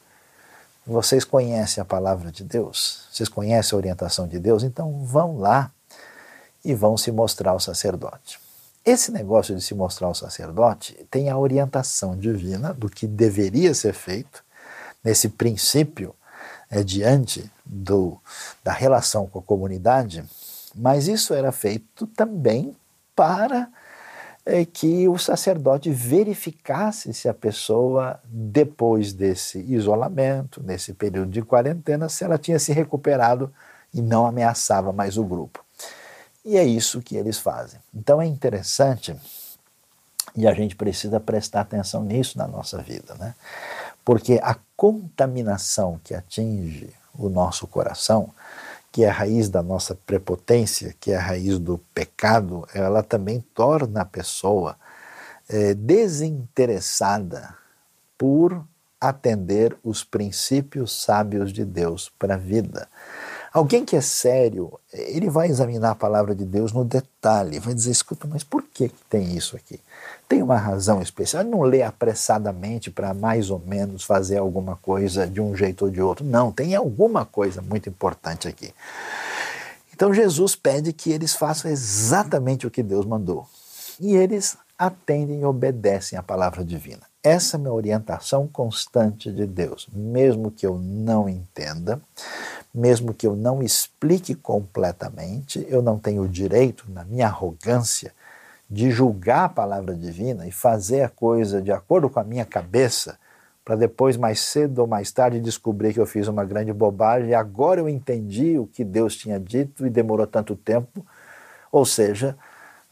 vocês 0.87 1.24
conhecem 1.24 1.81
a 1.83 1.85
palavra 1.85 2.31
de 2.31 2.44
Deus, 2.44 3.03
vocês 3.16 3.29
conhecem 3.29 3.77
a 3.77 3.79
orientação 3.79 4.27
de 4.27 4.38
Deus, 4.38 4.62
então 4.62 5.05
vão 5.05 5.38
lá 5.38 5.70
e 6.64 6.74
vão 6.74 6.96
se 6.96 7.12
mostrar 7.12 7.53
ao 7.53 7.61
sacerdote. 7.61 8.40
Esse 8.85 9.12
negócio 9.12 9.55
de 9.55 9.62
se 9.62 9.74
mostrar 9.74 10.09
ao 10.09 10.14
sacerdote 10.14 10.94
tem 11.11 11.31
a 11.31 11.38
orientação 11.38 12.18
divina 12.18 12.74
do 12.74 12.88
que 12.88 13.07
deveria 13.07 13.72
ser 13.72 13.94
feito 13.94 14.44
nesse 15.03 15.29
princípio 15.29 16.14
é, 16.70 16.83
diante 16.83 17.50
do, 17.64 18.18
da 18.62 18.72
relação 18.72 19.27
com 19.27 19.38
a 19.38 19.42
comunidade, 19.42 20.24
mas 20.74 21.07
isso 21.07 21.33
era 21.33 21.53
feito 21.53 22.07
também 22.09 22.77
para 23.14 23.68
é 24.46 24.64
que 24.64 25.09
o 25.09 25.16
sacerdote 25.16 25.90
verificasse 25.90 27.14
se 27.14 27.28
a 27.28 27.35
pessoa, 27.35 28.20
depois 28.24 29.12
desse 29.12 29.59
isolamento, 29.61 30.62
nesse 30.62 30.92
período 30.92 31.30
de 31.30 31.42
quarentena, 31.42 32.09
se 32.09 32.24
ela 32.24 32.37
tinha 32.37 32.59
se 32.59 32.72
recuperado 32.72 33.52
e 33.92 34.02
não 34.02 34.26
ameaçava 34.26 34.92
mais 34.92 35.16
o 35.16 35.24
grupo. 35.24 35.64
E 36.44 36.59
é 36.59 36.64
isso 36.64 37.00
que 37.00 37.16
eles 37.16 37.38
fazem. 37.38 37.80
Então 37.94 38.20
é 38.20 38.26
interessante 38.26 39.16
e 40.37 40.46
a 40.46 40.52
gente 40.52 40.76
precisa 40.76 41.18
prestar 41.18 41.61
atenção 41.61 42.02
nisso 42.02 42.37
na 42.37 42.46
nossa 42.46 42.78
vida, 42.83 43.14
né? 43.14 43.35
Porque 44.04 44.38
a 44.42 44.57
contaminação 44.76 45.98
que 46.04 46.14
atinge 46.14 46.92
o 47.16 47.28
nosso 47.28 47.66
coração 47.66 48.30
que 48.94 49.02
é 49.02 49.09
a 49.09 49.12
raiz 49.12 49.48
da 49.48 49.61
nossa 49.61 49.92
prepotência, 49.92 50.94
que 51.00 51.11
é 51.11 51.16
a 51.16 51.20
raiz 51.20 51.59
do 51.59 51.78
pecado, 51.92 52.64
ela 52.72 53.02
também 53.02 53.40
torna 53.52 54.02
a 54.02 54.04
pessoa 54.04 54.76
é, 55.48 55.74
desinteressada 55.74 57.57
por 58.16 58.64
atender 59.00 59.76
os 59.83 60.04
princípios 60.04 61.02
sábios 61.02 61.52
de 61.52 61.64
Deus 61.64 62.09
para 62.16 62.35
a 62.35 62.38
vida. 62.38 62.88
Alguém 63.54 63.84
que 63.84 63.94
é 63.94 64.00
sério, 64.00 64.80
ele 64.92 65.30
vai 65.30 65.46
examinar 65.46 65.92
a 65.92 65.94
palavra 65.94 66.34
de 66.34 66.44
Deus 66.44 66.72
no 66.72 66.84
detalhe, 66.84 67.60
vai 67.60 67.72
dizer: 67.72 67.92
escuta, 67.92 68.26
mas 68.26 68.42
por 68.42 68.64
que, 68.64 68.90
tem 69.08 69.36
isso 69.36 69.54
aqui? 69.54 69.78
Tem 70.28 70.42
uma 70.42 70.56
razão 70.56 71.00
especial. 71.00 71.40
Ele 71.44 71.52
não 71.52 71.60
lê 71.62 71.80
apressadamente 71.80 72.90
para 72.90 73.14
mais 73.14 73.50
ou 73.50 73.60
menos 73.60 74.02
fazer 74.02 74.38
alguma 74.38 74.74
coisa 74.74 75.24
de 75.24 75.40
um 75.40 75.54
jeito 75.54 75.84
ou 75.84 75.90
de 75.92 76.02
outro. 76.02 76.24
Não, 76.24 76.50
tem 76.50 76.74
alguma 76.74 77.24
coisa 77.24 77.62
muito 77.62 77.88
importante 77.88 78.48
aqui. 78.48 78.74
Então 79.94 80.12
Jesus 80.12 80.56
pede 80.56 80.92
que 80.92 81.12
eles 81.12 81.32
façam 81.32 81.70
exatamente 81.70 82.66
o 82.66 82.70
que 82.72 82.82
Deus 82.82 83.06
mandou. 83.06 83.46
E 84.00 84.16
eles 84.16 84.56
atendem 84.76 85.42
e 85.42 85.44
obedecem 85.44 86.18
à 86.18 86.22
palavra 86.24 86.64
divina. 86.64 87.13
Essa 87.24 87.56
é 87.56 87.58
a 87.58 87.60
minha 87.60 87.72
orientação 87.72 88.46
constante 88.46 89.32
de 89.32 89.46
Deus. 89.46 89.88
Mesmo 89.90 90.50
que 90.50 90.66
eu 90.66 90.76
não 90.78 91.26
entenda, 91.26 91.98
mesmo 92.72 93.14
que 93.14 93.26
eu 93.26 93.34
não 93.34 93.62
explique 93.62 94.34
completamente, 94.34 95.66
eu 95.70 95.80
não 95.80 95.98
tenho 95.98 96.24
o 96.24 96.28
direito, 96.28 96.84
na 96.87 97.02
minha 97.02 97.28
arrogância, 97.28 98.12
de 98.68 98.90
julgar 98.90 99.44
a 99.44 99.48
palavra 99.48 99.94
divina 99.94 100.46
e 100.46 100.52
fazer 100.52 101.00
a 101.00 101.08
coisa 101.08 101.62
de 101.62 101.72
acordo 101.72 102.10
com 102.10 102.20
a 102.20 102.24
minha 102.24 102.44
cabeça, 102.44 103.18
para 103.64 103.74
depois, 103.74 104.18
mais 104.18 104.40
cedo 104.40 104.80
ou 104.80 104.87
mais 104.87 105.10
tarde, 105.10 105.40
descobrir 105.40 105.94
que 105.94 106.00
eu 106.00 106.04
fiz 106.04 106.28
uma 106.28 106.44
grande 106.44 106.74
bobagem 106.74 107.30
e 107.30 107.34
agora 107.34 107.80
eu 107.80 107.88
entendi 107.88 108.58
o 108.58 108.66
que 108.66 108.84
Deus 108.84 109.16
tinha 109.16 109.40
dito 109.40 109.87
e 109.87 109.88
demorou 109.88 110.26
tanto 110.26 110.54
tempo. 110.54 111.06
Ou 111.72 111.87
seja, 111.87 112.37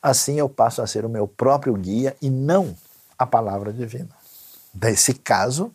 assim 0.01 0.38
eu 0.38 0.49
passo 0.49 0.81
a 0.81 0.87
ser 0.87 1.05
o 1.05 1.11
meu 1.11 1.29
próprio 1.29 1.75
guia 1.75 2.16
e 2.23 2.31
não 2.31 2.75
a 3.18 3.27
palavra 3.27 3.71
divina. 3.71 4.22
Nesse 4.75 5.15
caso, 5.15 5.73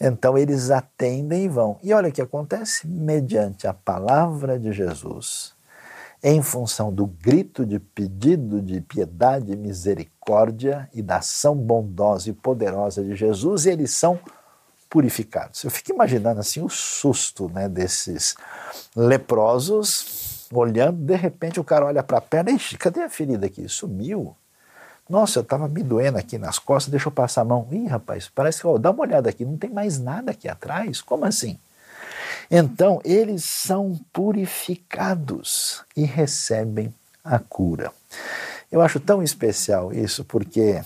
então 0.00 0.38
eles 0.38 0.70
atendem 0.70 1.44
e 1.44 1.48
vão. 1.48 1.78
E 1.82 1.92
olha 1.92 2.08
o 2.08 2.12
que 2.12 2.22
acontece: 2.22 2.86
mediante 2.86 3.66
a 3.66 3.74
palavra 3.74 4.58
de 4.58 4.72
Jesus, 4.72 5.54
em 6.22 6.42
função 6.42 6.92
do 6.92 7.06
grito 7.06 7.66
de 7.66 7.78
pedido 7.78 8.62
de 8.62 8.80
piedade, 8.80 9.56
misericórdia 9.56 10.88
e 10.94 11.02
da 11.02 11.16
ação 11.16 11.54
bondosa 11.54 12.30
e 12.30 12.32
poderosa 12.32 13.04
de 13.04 13.14
Jesus, 13.14 13.66
eles 13.66 13.90
são 13.90 14.18
purificados. 14.88 15.62
Eu 15.62 15.70
fico 15.70 15.92
imaginando 15.92 16.40
assim 16.40 16.62
o 16.62 16.68
susto 16.68 17.48
né, 17.48 17.68
desses 17.68 18.34
leprosos, 18.96 20.48
olhando, 20.52 20.98
de 20.98 21.14
repente 21.14 21.60
o 21.60 21.64
cara 21.64 21.86
olha 21.86 22.02
para 22.02 22.18
a 22.18 22.20
perna, 22.20 22.50
Ixi, 22.50 22.76
cadê 22.76 23.02
a 23.02 23.08
ferida 23.08 23.46
aqui? 23.46 23.68
Sumiu. 23.68 24.36
Nossa, 25.10 25.40
eu 25.40 25.42
estava 25.42 25.66
me 25.66 25.82
doendo 25.82 26.18
aqui 26.18 26.38
nas 26.38 26.60
costas, 26.60 26.88
deixa 26.88 27.08
eu 27.08 27.12
passar 27.12 27.40
a 27.40 27.44
mão. 27.44 27.66
Ih, 27.72 27.88
rapaz, 27.88 28.30
parece 28.32 28.60
que, 28.60 28.66
ó, 28.68 28.78
dá 28.78 28.92
uma 28.92 29.02
olhada 29.02 29.28
aqui, 29.28 29.44
não 29.44 29.56
tem 29.56 29.68
mais 29.68 29.98
nada 29.98 30.30
aqui 30.30 30.48
atrás. 30.48 31.02
Como 31.02 31.24
assim? 31.24 31.58
Então, 32.48 33.00
eles 33.04 33.44
são 33.44 33.98
purificados 34.12 35.82
e 35.96 36.04
recebem 36.04 36.94
a 37.24 37.40
cura. 37.40 37.90
Eu 38.70 38.80
acho 38.80 39.00
tão 39.00 39.20
especial 39.20 39.92
isso 39.92 40.24
porque 40.24 40.80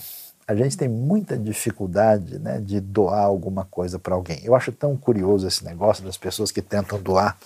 a 0.47 0.55
gente 0.55 0.75
tem 0.75 0.89
muita 0.89 1.37
dificuldade 1.37 2.39
né, 2.39 2.59
de 2.59 2.79
doar 2.79 3.25
alguma 3.25 3.63
coisa 3.65 3.99
para 3.99 4.15
alguém. 4.15 4.39
Eu 4.43 4.55
acho 4.55 4.71
tão 4.71 4.97
curioso 4.97 5.47
esse 5.47 5.63
negócio 5.63 6.03
das 6.03 6.17
pessoas 6.17 6.51
que 6.51 6.63
tentam 6.63 6.99
doar 6.99 7.37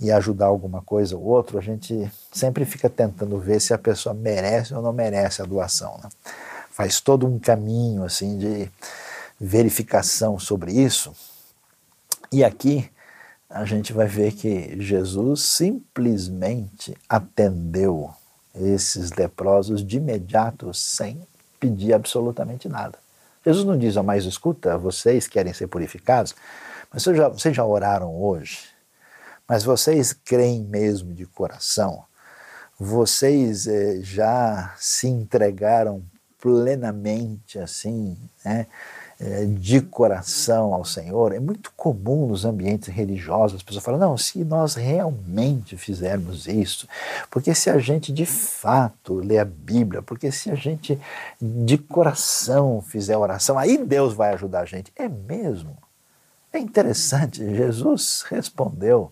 e 0.00 0.10
ajudar 0.10 0.46
alguma 0.46 0.80
coisa 0.80 1.16
ou 1.16 1.22
outra, 1.22 1.58
a 1.58 1.62
gente 1.62 2.10
sempre 2.32 2.64
fica 2.64 2.88
tentando 2.88 3.38
ver 3.38 3.60
se 3.60 3.74
a 3.74 3.78
pessoa 3.78 4.14
merece 4.14 4.74
ou 4.74 4.80
não 4.80 4.92
merece 4.92 5.42
a 5.42 5.44
doação. 5.44 6.00
Né? 6.02 6.08
Faz 6.70 7.00
todo 7.00 7.26
um 7.26 7.38
caminho 7.38 8.02
assim 8.02 8.38
de 8.38 8.70
verificação 9.38 10.38
sobre 10.38 10.72
isso. 10.72 11.12
E 12.32 12.42
aqui 12.42 12.90
a 13.48 13.64
gente 13.64 13.92
vai 13.92 14.06
ver 14.06 14.32
que 14.32 14.80
Jesus 14.80 15.42
simplesmente 15.42 16.96
atendeu 17.08 18.10
esses 18.54 19.12
leprosos 19.12 19.84
de 19.84 19.98
imediato 19.98 20.72
sem 20.72 21.20
pedir 21.58 21.92
absolutamente 21.92 22.68
nada. 22.68 22.98
Jesus 23.44 23.64
não 23.64 23.76
diz, 23.76 23.96
oh, 23.96 24.02
mas 24.02 24.24
escuta, 24.24 24.78
vocês 24.78 25.26
querem 25.26 25.52
ser 25.52 25.66
purificados, 25.66 26.34
mas 26.92 27.02
vocês 27.02 27.16
já, 27.16 27.28
vocês 27.28 27.56
já 27.56 27.64
oraram 27.64 28.14
hoje? 28.14 28.69
Mas 29.50 29.64
vocês 29.64 30.12
creem 30.12 30.62
mesmo 30.62 31.12
de 31.12 31.26
coração? 31.26 32.04
Vocês 32.78 33.66
eh, 33.66 33.98
já 34.00 34.72
se 34.78 35.08
entregaram 35.08 36.04
plenamente 36.40 37.58
assim, 37.58 38.16
né, 38.44 38.68
eh, 39.18 39.46
de 39.46 39.80
coração 39.80 40.72
ao 40.72 40.84
Senhor? 40.84 41.32
É 41.32 41.40
muito 41.40 41.72
comum 41.76 42.28
nos 42.28 42.44
ambientes 42.44 42.94
religiosos 42.94 43.56
as 43.56 43.62
pessoas 43.64 43.82
falam: 43.84 43.98
não, 43.98 44.16
se 44.16 44.44
nós 44.44 44.76
realmente 44.76 45.76
fizermos 45.76 46.46
isso, 46.46 46.86
porque 47.28 47.52
se 47.52 47.68
a 47.68 47.78
gente 47.78 48.12
de 48.12 48.26
fato 48.26 49.14
lê 49.14 49.36
a 49.36 49.44
Bíblia, 49.44 50.00
porque 50.00 50.30
se 50.30 50.48
a 50.48 50.54
gente 50.54 50.96
de 51.42 51.76
coração 51.76 52.80
fizer 52.80 53.16
oração, 53.16 53.58
aí 53.58 53.76
Deus 53.78 54.14
vai 54.14 54.32
ajudar 54.32 54.60
a 54.60 54.64
gente. 54.64 54.92
É 54.94 55.08
mesmo? 55.08 55.76
É 56.52 56.58
interessante, 56.60 57.44
Jesus 57.56 58.24
respondeu 58.30 59.10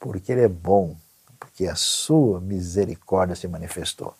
porque 0.00 0.32
Ele 0.32 0.42
é 0.42 0.48
bom, 0.48 0.96
porque 1.38 1.66
a 1.66 1.76
sua 1.76 2.40
misericórdia 2.40 3.36
se 3.36 3.46
manifestou. 3.46 4.14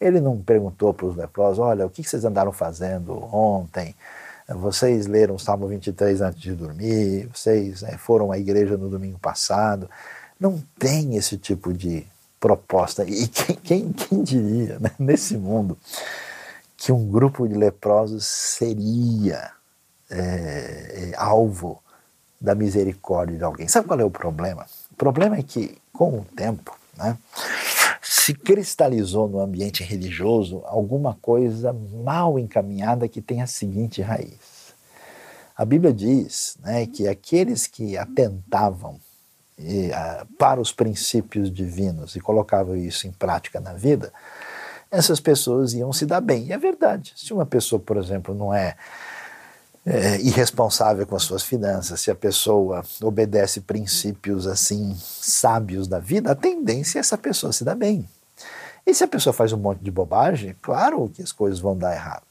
Ele 0.00 0.20
não 0.20 0.40
perguntou 0.40 0.94
para 0.94 1.06
os 1.06 1.16
leprosos: 1.16 1.58
olha, 1.58 1.86
o 1.86 1.90
que 1.90 2.02
vocês 2.02 2.24
andaram 2.24 2.52
fazendo 2.52 3.12
ontem? 3.34 3.94
Vocês 4.48 5.06
leram 5.06 5.34
o 5.34 5.38
Salmo 5.38 5.68
23 5.68 6.22
antes 6.22 6.40
de 6.40 6.54
dormir? 6.54 7.28
Vocês 7.34 7.82
né, 7.82 7.98
foram 7.98 8.32
à 8.32 8.38
igreja 8.38 8.78
no 8.78 8.88
domingo 8.88 9.18
passado? 9.18 9.90
Não 10.40 10.62
tem 10.78 11.16
esse 11.16 11.36
tipo 11.36 11.72
de 11.72 12.06
proposta. 12.40 13.04
E 13.04 13.28
quem, 13.28 13.56
quem, 13.56 13.92
quem 13.92 14.22
diria, 14.22 14.78
né, 14.78 14.90
nesse 14.98 15.36
mundo, 15.36 15.76
que 16.76 16.92
um 16.92 17.06
grupo 17.10 17.46
de 17.46 17.54
leprosos 17.54 18.26
seria 18.26 19.50
é, 20.08 21.12
alvo 21.16 21.82
da 22.40 22.54
misericórdia 22.54 23.36
de 23.36 23.44
alguém. 23.44 23.68
Sabe 23.68 23.88
qual 23.88 24.00
é 24.00 24.04
o 24.04 24.10
problema? 24.10 24.66
O 24.92 24.96
problema 24.96 25.36
é 25.36 25.42
que, 25.42 25.76
com 25.92 26.18
o 26.18 26.24
tempo, 26.36 26.76
né, 26.96 27.16
se 28.02 28.34
cristalizou 28.34 29.28
no 29.28 29.40
ambiente 29.40 29.82
religioso 29.82 30.62
alguma 30.66 31.14
coisa 31.20 31.72
mal 31.72 32.38
encaminhada 32.38 33.08
que 33.08 33.20
tem 33.20 33.42
a 33.42 33.46
seguinte 33.46 34.00
raiz. 34.00 34.68
A 35.56 35.64
Bíblia 35.64 35.92
diz 35.92 36.56
né, 36.60 36.86
que 36.86 37.08
aqueles 37.08 37.66
que 37.66 37.96
atentavam 37.96 39.00
e, 39.58 39.92
a, 39.92 40.24
para 40.38 40.60
os 40.60 40.72
princípios 40.72 41.52
divinos 41.52 42.14
e 42.14 42.20
colocavam 42.20 42.76
isso 42.76 43.08
em 43.08 43.12
prática 43.12 43.58
na 43.60 43.72
vida, 43.72 44.12
essas 44.90 45.20
pessoas 45.20 45.74
iam 45.74 45.92
se 45.92 46.06
dar 46.06 46.20
bem. 46.20 46.46
E 46.46 46.52
é 46.52 46.58
verdade. 46.58 47.12
Se 47.16 47.32
uma 47.32 47.44
pessoa, 47.44 47.80
por 47.80 47.96
exemplo, 47.96 48.34
não 48.34 48.54
é 48.54 48.76
é, 49.88 50.20
irresponsável 50.20 51.06
com 51.06 51.16
as 51.16 51.22
suas 51.22 51.42
finanças, 51.42 52.00
se 52.00 52.10
a 52.10 52.14
pessoa 52.14 52.84
obedece 53.02 53.62
princípios 53.62 54.46
assim 54.46 54.94
sábios 55.00 55.88
da 55.88 55.98
vida, 55.98 56.32
a 56.32 56.34
tendência 56.34 56.98
é 56.98 57.00
essa 57.00 57.16
pessoa 57.16 57.54
se 57.54 57.64
dar 57.64 57.74
bem. 57.74 58.06
E 58.86 58.92
se 58.92 59.02
a 59.02 59.08
pessoa 59.08 59.32
faz 59.32 59.50
um 59.50 59.56
monte 59.56 59.80
de 59.80 59.90
bobagem, 59.90 60.54
claro 60.60 61.10
que 61.14 61.22
as 61.22 61.32
coisas 61.32 61.58
vão 61.58 61.76
dar 61.76 61.94
errado. 61.94 62.22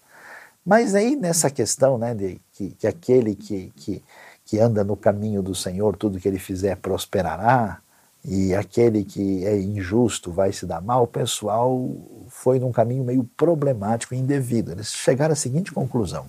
Mas 0.63 0.93
aí 0.93 1.15
nessa 1.15 1.49
questão 1.49 1.97
né, 1.97 2.13
de 2.13 2.39
que, 2.53 2.69
que 2.71 2.85
aquele 2.85 3.33
que, 3.33 3.73
que, 3.75 4.03
que 4.45 4.59
anda 4.59 4.83
no 4.83 4.95
caminho 4.95 5.41
do 5.41 5.55
Senhor, 5.55 5.95
tudo 5.95 6.19
que 6.19 6.27
ele 6.27 6.39
fizer 6.39 6.75
prosperará, 6.75 7.79
e 8.23 8.53
aquele 8.53 9.03
que 9.03 9.45
é 9.45 9.57
injusto 9.57 10.31
vai 10.31 10.51
se 10.51 10.65
dar 10.65 10.81
mal, 10.81 11.03
o 11.03 11.07
pessoal 11.07 11.89
foi 12.27 12.59
num 12.59 12.71
caminho 12.71 13.03
meio 13.03 13.23
problemático 13.37 14.13
e 14.13 14.17
indevido. 14.17 14.71
Eles 14.71 14.91
chegaram 14.93 15.33
à 15.33 15.35
seguinte 15.35 15.71
conclusão: 15.71 16.27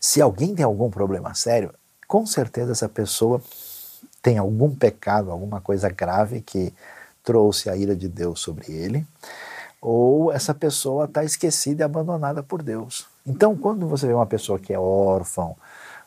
se 0.00 0.20
alguém 0.20 0.54
tem 0.54 0.64
algum 0.64 0.90
problema 0.90 1.34
sério, 1.34 1.74
com 2.06 2.24
certeza 2.26 2.72
essa 2.72 2.88
pessoa 2.88 3.42
tem 4.22 4.38
algum 4.38 4.74
pecado, 4.74 5.30
alguma 5.30 5.60
coisa 5.60 5.88
grave 5.88 6.40
que 6.40 6.72
trouxe 7.22 7.68
a 7.68 7.76
ira 7.76 7.94
de 7.94 8.08
Deus 8.08 8.40
sobre 8.40 8.72
ele, 8.72 9.06
ou 9.80 10.32
essa 10.32 10.54
pessoa 10.54 11.04
está 11.04 11.22
esquecida 11.24 11.82
e 11.82 11.84
abandonada 11.84 12.42
por 12.42 12.62
Deus. 12.62 13.06
Então, 13.26 13.56
quando 13.56 13.86
você 13.86 14.06
vê 14.06 14.12
uma 14.12 14.26
pessoa 14.26 14.58
que 14.58 14.72
é 14.72 14.78
órfã, 14.78 15.52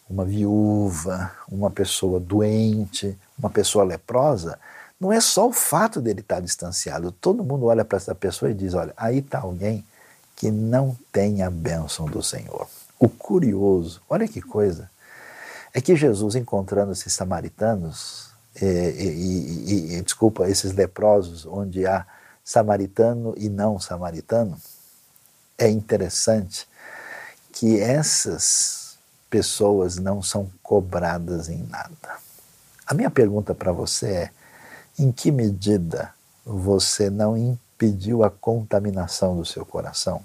uma 0.10 0.26
viúva, 0.26 1.32
uma 1.50 1.70
pessoa 1.70 2.20
doente, 2.20 3.18
uma 3.38 3.50
pessoa 3.50 3.86
leprosa, 3.86 4.60
não 5.00 5.12
é 5.12 5.22
só 5.22 5.48
o 5.48 5.54
fato 5.54 6.02
dele 6.02 6.20
estar 6.20 6.36
tá 6.36 6.42
distanciado. 6.42 7.12
Todo 7.12 7.44
mundo 7.44 7.66
olha 7.66 7.86
para 7.86 7.98
essa 7.98 8.14
pessoa 8.14 8.52
e 8.52 8.54
diz: 8.54 8.74
olha, 8.74 8.94
aí 8.98 9.20
está 9.20 9.40
alguém 9.40 9.86
que 10.36 10.52
não 10.52 10.98
tem 11.12 11.44
a 11.44 11.50
bênção 11.50 12.06
do 12.06 12.22
Senhor. 12.22 12.68
O 13.02 13.10
curioso, 13.10 14.00
olha 14.08 14.28
que 14.28 14.40
coisa, 14.40 14.88
é 15.74 15.82
que 15.82 15.96
Jesus, 15.96 16.36
encontrando 16.36 16.92
esses 16.92 17.12
samaritanos, 17.12 18.30
e, 18.62 18.66
e, 18.66 19.96
e, 19.96 20.02
desculpa, 20.04 20.48
esses 20.48 20.72
leprosos, 20.72 21.48
onde 21.48 21.88
há 21.88 22.06
samaritano 22.44 23.34
e 23.36 23.50
não 23.50 23.80
samaritano, 23.80 24.56
é 25.58 25.68
interessante 25.68 26.68
que 27.52 27.80
essas 27.80 29.00
pessoas 29.32 29.98
não 29.98 30.22
são 30.22 30.52
cobradas 30.62 31.50
em 31.50 31.64
nada. 31.64 32.20
A 32.86 32.94
minha 32.94 33.10
pergunta 33.10 33.56
para 33.56 33.72
você 33.72 34.12
é: 34.12 34.32
em 35.00 35.12
que 35.12 35.32
medida 35.32 36.14
você 36.46 37.10
não 37.10 37.36
impediu 37.36 38.24
a 38.24 38.30
contaminação 38.30 39.36
do 39.36 39.44
seu 39.44 39.66
coração? 39.66 40.24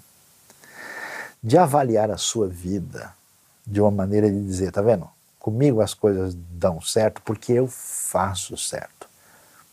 De 1.41 1.57
avaliar 1.57 2.09
a 2.11 2.17
sua 2.17 2.47
vida 2.47 3.13
de 3.65 3.81
uma 3.81 3.91
maneira 3.91 4.29
de 4.29 4.43
dizer, 4.43 4.71
tá 4.71 4.81
vendo? 4.81 5.07
Comigo 5.39 5.81
as 5.81 5.93
coisas 5.93 6.33
dão 6.33 6.81
certo 6.81 7.21
porque 7.21 7.53
eu 7.53 7.67
faço 7.67 8.57
certo. 8.57 9.07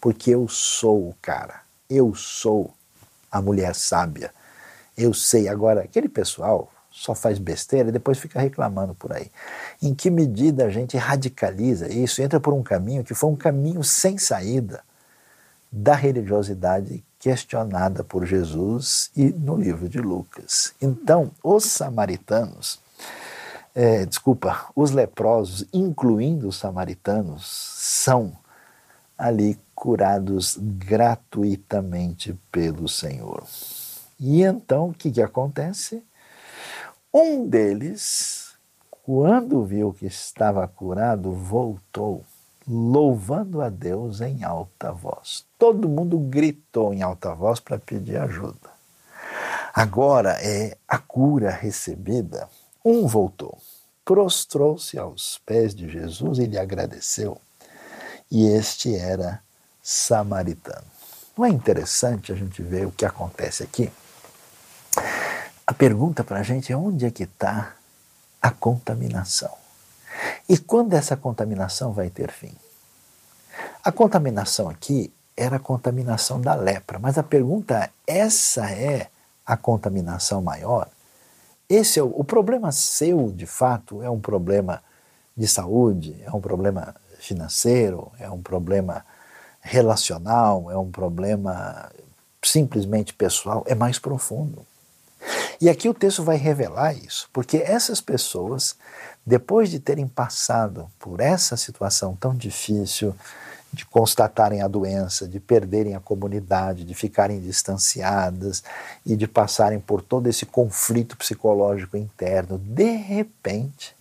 Porque 0.01 0.31
eu 0.31 0.47
sou 0.49 1.09
o 1.09 1.17
cara. 1.23 1.61
Eu 1.89 2.15
sou 2.15 2.73
a 3.31 3.41
mulher 3.41 3.75
sábia. 3.75 4.33
Eu 4.97 5.15
sei. 5.15 5.49
Agora, 5.49 5.83
aquele 5.83 6.09
pessoal 6.09 6.71
só 6.91 7.15
faz 7.15 7.39
besteira 7.39 7.89
e 7.89 7.93
depois 7.93 8.19
fica 8.19 8.41
reclamando 8.41 8.95
por 8.95 9.13
aí. 9.13 9.31
Em 9.83 9.95
que 9.95 10.11
medida 10.11 10.67
a 10.67 10.71
gente 10.71 10.97
radicaliza 10.97 11.89
isso, 11.89 12.23
entra 12.23 12.39
por 12.39 12.55
um 12.55 12.63
caminho 12.63 13.03
que 13.03 13.15
foi 13.15 13.31
um 13.31 13.37
caminho 13.37 13.83
sem 13.83 14.17
saída 14.17 14.83
da 15.73 15.95
religiosidade 15.95 17.03
questionada 17.25 18.05
por 18.05 18.27
Jesus 18.27 19.11
e 19.17 19.31
no 19.31 19.57
livro 19.57 19.89
de 19.89 19.99
Lucas. 19.99 20.75
Então, 20.79 21.31
os 21.43 21.65
samaritanos, 21.65 22.79
é, 23.75 24.05
desculpa, 24.05 24.67
os 24.77 24.91
leprosos, 24.91 25.67
incluindo 25.73 26.47
os 26.47 26.59
samaritanos, 26.59 27.47
são 27.47 28.37
ali 29.17 29.59
curados 29.75 30.59
gratuitamente 30.61 32.39
pelo 32.53 32.87
Senhor. 32.87 33.43
E 34.21 34.43
então, 34.43 34.91
o 34.91 34.93
que, 34.93 35.11
que 35.11 35.23
acontece? 35.23 36.05
Um 37.11 37.49
deles, 37.49 38.53
quando 39.03 39.65
viu 39.65 39.95
que 39.95 40.05
estava 40.05 40.69
curado, 40.69 41.33
voltou 41.33 42.23
louvando 42.67 43.61
a 43.61 43.69
Deus 43.69 44.21
em 44.21 44.45
alta 44.45 44.93
voz. 44.93 45.45
Todo 45.59 45.89
mundo 45.89 46.19
gritou 46.19 46.93
em 46.95 47.03
alta 47.03 47.35
voz 47.35 47.61
para 47.61 47.79
pedir 47.79 48.17
ajuda. 48.17 48.73
Agora 49.73 50.39
é 50.41 50.77
a 50.87 50.99
cura 50.99 51.51
recebida. 51.51 52.49
Um 52.85 53.07
voltou, 53.07 53.59
prostrou-se 54.05 54.99
aos 54.99 55.41
pés 55.45 55.75
de 55.75 55.89
Jesus 55.89 56.39
e 56.39 56.47
lhe 56.47 56.59
agradeceu. 56.59 57.41
E 58.31 58.47
este 58.47 58.95
era 58.95 59.41
samaritano. 59.83 60.87
Não 61.37 61.45
é 61.45 61.49
interessante 61.49 62.33
a 62.33 62.35
gente 62.35 62.63
ver 62.63 62.87
o 62.87 62.93
que 62.93 63.05
acontece 63.05 63.63
aqui? 63.63 63.91
A 65.67 65.75
pergunta 65.75 66.23
para 66.23 66.41
a 66.41 66.43
gente 66.43 66.73
é 66.73 66.77
onde 66.77 67.07
é 67.07 67.11
que 67.11 67.25
está 67.25 67.75
a 68.41 68.51
contaminação? 68.51 69.64
E 70.49 70.59
quando 70.59 70.95
essa 70.95 71.17
contaminação 71.17 71.93
vai 71.93 72.11
ter 72.11 72.31
fim? 72.31 72.55
A 73.83 73.93
contaminação 73.93 74.69
aqui 74.69 75.13
era 75.37 75.57
a 75.57 75.61
contaminação 75.61 76.41
da 76.41 76.55
lepra, 76.55 76.99
mas 76.99 77.19
a 77.19 77.23
pergunta 77.23 77.75
é: 77.75 77.91
essa 78.07 78.71
é 78.71 79.09
a 79.45 79.57
contaminação 79.57 80.41
maior? 80.43 80.89
Esse 81.69 81.99
é 81.99 82.03
o, 82.03 82.09
o 82.09 82.25
problema 82.25 82.71
seu, 82.73 83.33
de 83.33 83.47
fato, 83.47 84.03
é 84.03 84.11
um 84.11 84.21
problema 84.21 84.83
de 85.37 85.49
saúde, 85.49 86.17
é 86.25 86.31
um 86.31 86.41
problema 86.41 86.95
financeiro, 87.19 88.13
é 88.19 88.31
um 88.31 88.41
problema 88.41 89.05
relacional, 89.61 90.71
é 90.71 90.77
um 90.77 90.91
problema 90.91 91.91
simplesmente 92.43 93.15
pessoal, 93.15 93.65
é 93.67 93.75
mais 93.75 93.99
profundo. 93.99 94.67
E 95.61 95.69
aqui 95.69 95.89
o 95.89 95.95
texto 95.95 96.23
vai 96.23 96.37
revelar 96.37 96.95
isso, 96.95 97.29
porque 97.33 97.59
essas 97.59 98.01
pessoas 98.01 98.77
depois 99.27 99.71
de 99.71 99.79
terem 99.81 100.07
passado 100.07 100.91
por 100.99 101.21
essa 101.21 101.57
situação 101.57 102.15
tão 102.15 102.35
difícil, 102.35 103.15
de 103.73 103.85
constatarem 103.87 104.63
a 104.63 104.69
doença, 104.69 105.27
de 105.27 105.41
perderem 105.41 105.97
a 105.97 106.01
comunidade, 106.01 106.85
de 106.85 106.95
ficarem 106.95 107.41
distanciadas 107.41 108.63
e 109.05 109.17
de 109.17 109.27
passarem 109.27 109.81
por 109.81 110.01
todo 110.01 110.29
esse 110.29 110.47
conflito 110.47 111.17
psicológico 111.17 111.97
interno, 111.97 112.59
de 112.59 112.93
repente, 112.97 113.97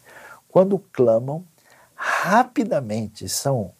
quando 0.50 0.78
clamam, 0.78 1.44
rapidamente 1.96 3.28
são 3.28 3.72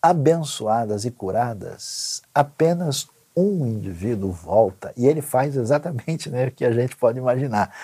abençoadas 0.00 1.04
e 1.04 1.10
curadas, 1.10 2.22
apenas 2.34 3.06
um 3.36 3.66
indivíduo 3.66 4.30
volta 4.30 4.92
e 4.96 5.06
ele 5.06 5.22
faz 5.22 5.56
exatamente 5.56 6.28
né, 6.28 6.48
o 6.48 6.50
que 6.50 6.64
a 6.64 6.72
gente 6.72 6.96
pode 6.96 7.18
imaginar. 7.18 7.74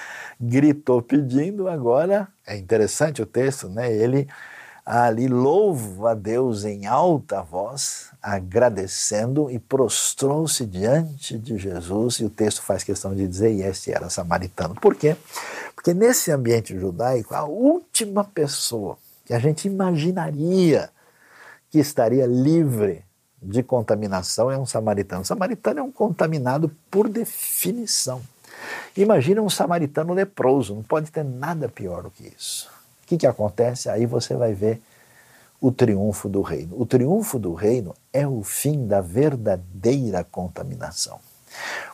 Gritou 0.41 1.01
pedindo, 1.01 1.69
agora 1.69 2.29
é 2.47 2.57
interessante 2.57 3.23
o 3.23 3.27
texto, 3.27 3.69
né? 3.69 3.93
Ele 3.93 4.29
ali 4.87 5.27
louva 5.27 6.13
a 6.13 6.15
Deus 6.15 6.65
em 6.65 6.87
alta 6.87 7.43
voz, 7.43 8.13
agradecendo 8.23 9.51
e 9.51 9.59
prostrou-se 9.59 10.65
diante 10.65 11.37
de 11.37 11.59
Jesus, 11.59 12.21
e 12.21 12.25
o 12.25 12.31
texto 12.31 12.63
faz 12.63 12.85
questão 12.85 13.13
de 13.13 13.27
dizer, 13.27 13.53
e 13.53 13.63
este 13.63 13.91
era 13.91 14.09
samaritano. 14.09 14.77
Por 14.77 14.95
quê? 14.95 15.17
Porque 15.75 15.93
nesse 15.93 16.31
ambiente 16.31 16.79
judaico, 16.79 17.35
a 17.35 17.45
última 17.45 18.23
pessoa 18.23 18.97
que 19.25 19.35
a 19.35 19.41
gente 19.41 19.67
imaginaria 19.67 20.89
que 21.69 21.81
estaria 21.81 22.25
livre 22.25 23.05
de 23.41 23.63
contaminação 23.63 24.51
é 24.51 24.59
um 24.59 24.67
samaritano. 24.67 25.23
O 25.23 25.25
samaritano 25.25 25.81
é 25.81 25.83
um 25.83 25.93
contaminado 25.93 26.71
por 26.91 27.09
definição. 27.09 28.21
Imagina 28.97 29.43
um 29.43 29.51
samaritano 29.51 30.15
leproso, 30.15 30.75
não 30.75 30.83
pode 30.83 31.11
ter 31.11 31.25
nada 31.25 31.69
pior 31.69 32.03
do 32.03 32.11
que 32.11 32.33
isso. 32.37 32.69
O 33.05 33.07
que, 33.07 33.19
que 33.19 33.27
acontece? 33.27 33.89
Aí 33.89 34.07
você 34.07 34.35
vai 34.35 34.55
ver 34.55 34.81
o 35.61 35.71
triunfo 35.71 36.29
do 36.29 36.43
reino. 36.43 36.75
O 36.81 36.87
triunfo 36.87 37.39
do 37.39 37.55
reino 37.55 37.95
é 38.13 38.27
o 38.27 38.43
fim 38.43 38.87
da 38.87 39.01
verdadeira 39.01 40.25
contaminação. 40.25 41.19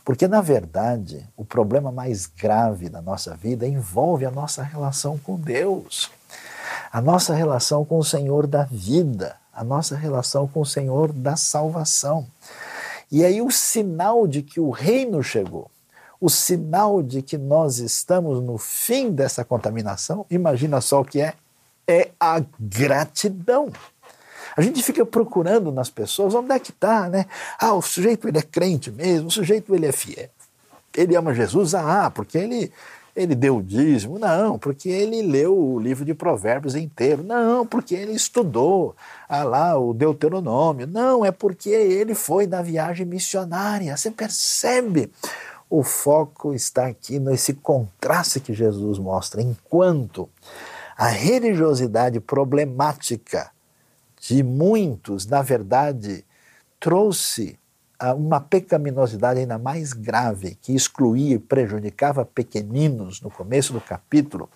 Porque, 0.04 0.26
na 0.26 0.40
verdade, 0.40 1.28
o 1.36 1.44
problema 1.44 1.92
mais 1.92 2.26
grave 2.26 2.88
da 2.88 3.00
nossa 3.00 3.36
vida 3.36 3.66
envolve 3.66 4.24
a 4.24 4.30
nossa 4.30 4.62
relação 4.62 5.18
com 5.18 5.36
Deus. 5.36 6.10
a 6.92 7.00
nossa 7.00 7.34
relação 7.34 7.84
com 7.84 7.98
o 7.98 8.04
Senhor 8.04 8.46
da 8.46 8.64
vida, 8.64 9.36
a 9.52 9.62
nossa 9.62 9.96
relação 9.96 10.48
com 10.48 10.60
o 10.60 10.66
Senhor 10.66 11.12
da 11.12 11.36
salvação. 11.36 12.26
E 13.10 13.24
aí 13.24 13.42
o 13.42 13.50
sinal 13.50 14.26
de 14.26 14.42
que 14.42 14.58
o 14.58 14.70
reino 14.70 15.22
chegou, 15.22 15.70
o 16.20 16.30
sinal 16.30 17.02
de 17.02 17.20
que 17.20 17.36
nós 17.36 17.78
estamos 17.78 18.40
no 18.40 18.56
fim 18.56 19.10
dessa 19.10 19.44
contaminação, 19.44 20.24
imagina 20.30 20.80
só 20.80 21.00
o 21.00 21.04
que 21.04 21.20
é, 21.20 21.34
é 21.86 22.10
a 22.18 22.42
gratidão. 22.58 23.70
A 24.56 24.62
gente 24.62 24.82
fica 24.82 25.04
procurando 25.04 25.72
nas 25.72 25.90
pessoas 25.90 26.34
onde 26.34 26.52
é 26.52 26.58
que 26.58 26.70
está, 26.70 27.08
né? 27.08 27.26
Ah, 27.58 27.74
o 27.74 27.82
sujeito 27.82 28.28
ele 28.28 28.38
é 28.38 28.42
crente 28.42 28.90
mesmo, 28.90 29.28
o 29.28 29.30
sujeito 29.30 29.74
ele 29.74 29.86
é 29.86 29.92
fiel. 29.92 30.30
Ele 30.94 31.16
ama 31.16 31.34
Jesus, 31.34 31.74
ah, 31.74 32.10
porque 32.10 32.38
ele, 32.38 32.72
ele 33.14 33.34
deu 33.34 33.58
o 33.58 33.62
dízimo. 33.62 34.18
Não, 34.18 34.58
porque 34.58 34.88
ele 34.88 35.22
leu 35.22 35.56
o 35.56 35.78
livro 35.78 36.04
de 36.04 36.14
Provérbios 36.14 36.74
inteiro. 36.74 37.22
Não, 37.22 37.66
porque 37.66 37.94
ele 37.94 38.12
estudou 38.12 38.96
ah, 39.28 39.44
lá 39.44 39.78
o 39.78 39.92
Deuteronômio. 39.92 40.86
Não, 40.86 41.24
é 41.24 41.30
porque 41.30 41.70
ele 41.70 42.14
foi 42.14 42.46
na 42.46 42.62
viagem 42.62 43.06
missionária. 43.06 43.96
Você 43.96 44.10
percebe? 44.10 45.10
O 45.68 45.82
foco 45.82 46.52
está 46.52 46.86
aqui 46.86 47.18
nesse 47.18 47.54
contraste 47.54 48.40
que 48.40 48.52
Jesus 48.52 48.98
mostra. 48.98 49.40
Enquanto 49.40 50.28
a 50.96 51.06
religiosidade 51.06 52.20
problemática 52.20 53.50
de 54.20 54.42
muitos, 54.42 55.26
na 55.26 55.40
verdade, 55.40 56.24
trouxe 56.78 57.58
uma 58.10 58.40
pecaminosidade 58.40 59.40
ainda 59.40 59.58
mais 59.58 59.92
grave, 59.92 60.56
que 60.60 60.74
excluía 60.74 61.36
e 61.36 61.38
prejudicava 61.38 62.24
pequeninos 62.24 63.20
no 63.20 63.30
começo 63.30 63.72
do 63.72 63.80
capítulo. 63.80 64.48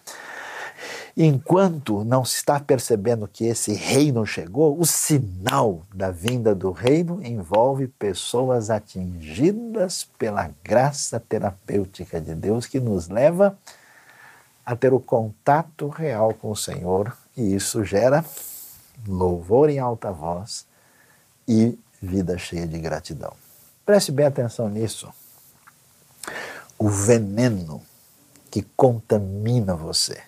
Enquanto 1.17 2.05
não 2.05 2.25
se 2.25 2.37
está 2.37 2.61
percebendo 2.61 3.27
que 3.27 3.47
esse 3.47 3.73
reino 3.73 4.27
chegou, 4.27 4.79
o 4.79 4.85
sinal 4.85 5.83
da 5.95 6.11
vinda 6.11 6.55
do 6.55 6.71
reino 6.73 7.25
envolve 7.25 7.87
pessoas 7.87 8.69
atingidas 8.69 10.07
pela 10.19 10.51
graça 10.63 11.19
terapêutica 11.19 12.21
de 12.21 12.35
Deus 12.35 12.67
que 12.67 12.79
nos 12.79 13.09
leva 13.09 13.57
a 14.65 14.77
ter 14.77 14.93
o 14.93 15.01
contato 15.01 15.89
real 15.89 16.35
com 16.35 16.51
o 16.51 16.57
Senhor, 16.57 17.17
e 17.37 17.55
isso 17.55 17.85
gera 17.85 18.25
louvor 19.07 19.71
em 19.71 19.79
alta 19.79 20.11
voz 20.11 20.67
e 21.49 21.79
vida 22.01 22.37
cheia 22.39 22.67
de 22.67 22.79
gratidão. 22.79 23.33
Preste 23.85 24.13
bem 24.13 24.27
atenção 24.27 24.69
nisso. 24.69 25.13
O 26.79 26.89
veneno 26.89 27.83
que 28.51 28.63
contamina 28.77 29.75
você, 29.75 30.23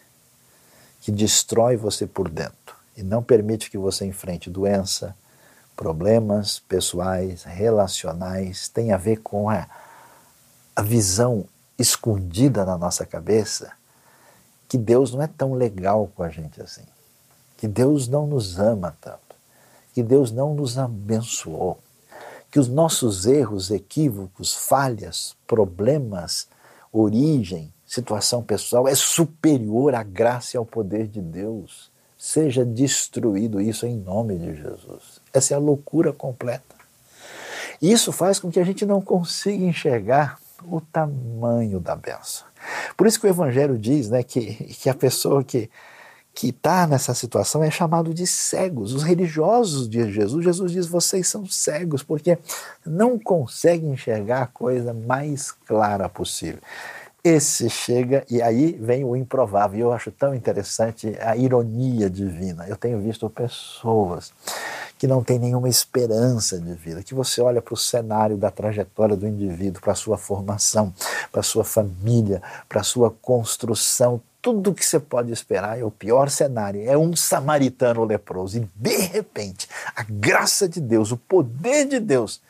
que 1.01 1.11
destrói 1.11 1.77
você 1.77 2.07
por 2.07 2.29
dentro 2.29 2.77
e 2.97 3.03
não 3.03 3.23
permite 3.23 3.71
que 3.71 3.79
você 3.79 4.05
enfrente 4.05 4.51
doença, 4.51 5.14
problemas 5.77 6.59
pessoais, 6.61 7.45
relacionais, 7.45 8.69
tem 8.69 8.93
a 8.93 8.97
ver 8.97 9.19
com 9.19 9.49
a, 9.49 9.66
a 10.75 10.83
visão 10.83 11.47
escondida 11.79 12.64
na 12.64 12.77
nossa 12.77 13.07
cabeça 13.07 13.73
que 14.69 14.77
Deus 14.77 15.12
não 15.14 15.23
é 15.23 15.27
tão 15.27 15.55
legal 15.55 16.11
com 16.14 16.23
a 16.23 16.29
gente 16.29 16.61
assim 16.61 16.85
que 17.59 17.66
Deus 17.66 18.07
não 18.07 18.27
nos 18.27 18.59
ama 18.59 18.97
tanto, 19.01 19.28
que 19.99 20.03
Deus 20.05 20.30
não 20.30 20.55
nos 20.55 20.78
abençoou, 20.78 21.76
que 22.53 22.61
os 22.61 22.68
nossos 22.68 23.26
erros, 23.26 23.68
equívocos, 23.68 24.55
falhas, 24.55 25.34
problemas, 25.44 26.46
origem, 26.92 27.72
situação 27.84 28.40
pessoal 28.40 28.86
é 28.86 28.94
superior 28.94 29.96
à 29.96 30.05
graça 30.05 30.55
e 30.55 30.57
ao 30.57 30.64
poder 30.64 31.09
de 31.09 31.20
Deus. 31.20 31.90
Seja 32.16 32.64
destruído 32.64 33.61
isso 33.61 33.86
em 33.86 33.96
nome 33.96 34.38
de 34.38 34.55
Jesus. 34.55 35.20
Essa 35.34 35.55
é 35.55 35.57
a 35.57 35.61
loucura 35.61 36.12
completa. 36.12 36.76
E 37.82 37.90
isso 37.90 38.12
faz 38.12 38.38
com 38.38 38.53
que 38.53 38.61
a 38.61 38.64
gente 38.64 38.86
não 38.86 39.03
consiga 39.03 39.64
enxergar 39.64 40.38
o 40.62 40.80
tamanho 40.80 41.80
da 41.80 41.96
benção. 41.96 42.46
Por 42.96 43.09
isso 43.09 43.18
que 43.18 43.26
o 43.26 43.30
Evangelho 43.30 43.76
diz 43.76 44.09
né, 44.09 44.22
que, 44.22 44.55
que 44.74 44.88
a 44.88 44.94
pessoa 44.94 45.42
que 45.42 45.68
que 46.39 46.51
está 46.51 46.86
nessa 46.86 47.14
situação 47.14 47.64
é 47.64 47.70
chamado 47.70 48.14
de 48.14 48.24
cegos. 48.24 48.95
Os 48.95 49.03
religiosos 49.03 49.89
de 49.89 50.09
Jesus, 50.12 50.45
Jesus 50.45 50.70
diz: 50.70 50.86
vocês 50.86 51.26
são 51.26 51.45
cegos, 51.45 52.05
porque 52.05 52.39
não 52.86 53.18
conseguem 53.18 53.91
enxergar 53.91 54.43
a 54.43 54.47
coisa 54.47 54.95
mais 54.95 55.51
clara 55.51 56.09
possível. 56.09 56.61
Esse 57.24 57.68
chega 57.68 58.24
e 58.30 58.41
aí 58.41 58.78
vem 58.80 59.05
o 59.05 59.16
improvável. 59.16 59.76
E 59.76 59.82
eu 59.82 59.93
acho 59.93 60.12
tão 60.12 60.32
interessante 60.32 61.12
a 61.20 61.36
ironia 61.36 62.09
divina. 62.09 62.68
Eu 62.68 62.76
tenho 62.76 63.01
visto 63.01 63.28
pessoas 63.28 64.32
que 64.97 65.09
não 65.09 65.24
têm 65.24 65.41
nenhuma 65.41 65.68
esperança 65.68 66.57
de 66.61 66.72
vida, 66.74 67.03
que 67.03 67.14
você 67.14 67.41
olha 67.41 67.61
para 67.61 67.74
o 67.74 67.76
cenário 67.76 68.36
da 68.36 68.51
trajetória 68.51 69.16
do 69.16 69.26
indivíduo, 69.26 69.82
para 69.82 69.93
a 69.93 69.97
sua 69.97 70.16
formação, 70.16 70.95
para 71.32 71.41
a 71.41 71.45
sua 71.45 71.64
família, 71.64 72.41
para 72.68 72.80
a 72.80 72.84
sua 72.84 73.11
construção, 73.11 74.20
tudo 74.49 74.72
que 74.72 74.82
você 74.82 74.99
pode 74.99 75.30
esperar 75.30 75.78
é 75.78 75.84
o 75.84 75.90
pior 75.90 76.30
cenário, 76.30 76.88
é 76.88 76.96
um 76.96 77.14
samaritano 77.14 78.03
leproso. 78.03 78.57
E 78.57 78.68
de 78.74 78.96
repente, 78.96 79.68
a 79.94 80.03
graça 80.03 80.66
de 80.66 80.80
Deus, 80.80 81.12
o 81.12 81.18
poder 81.18 81.86
de 81.86 82.01
Deus, 82.01 82.40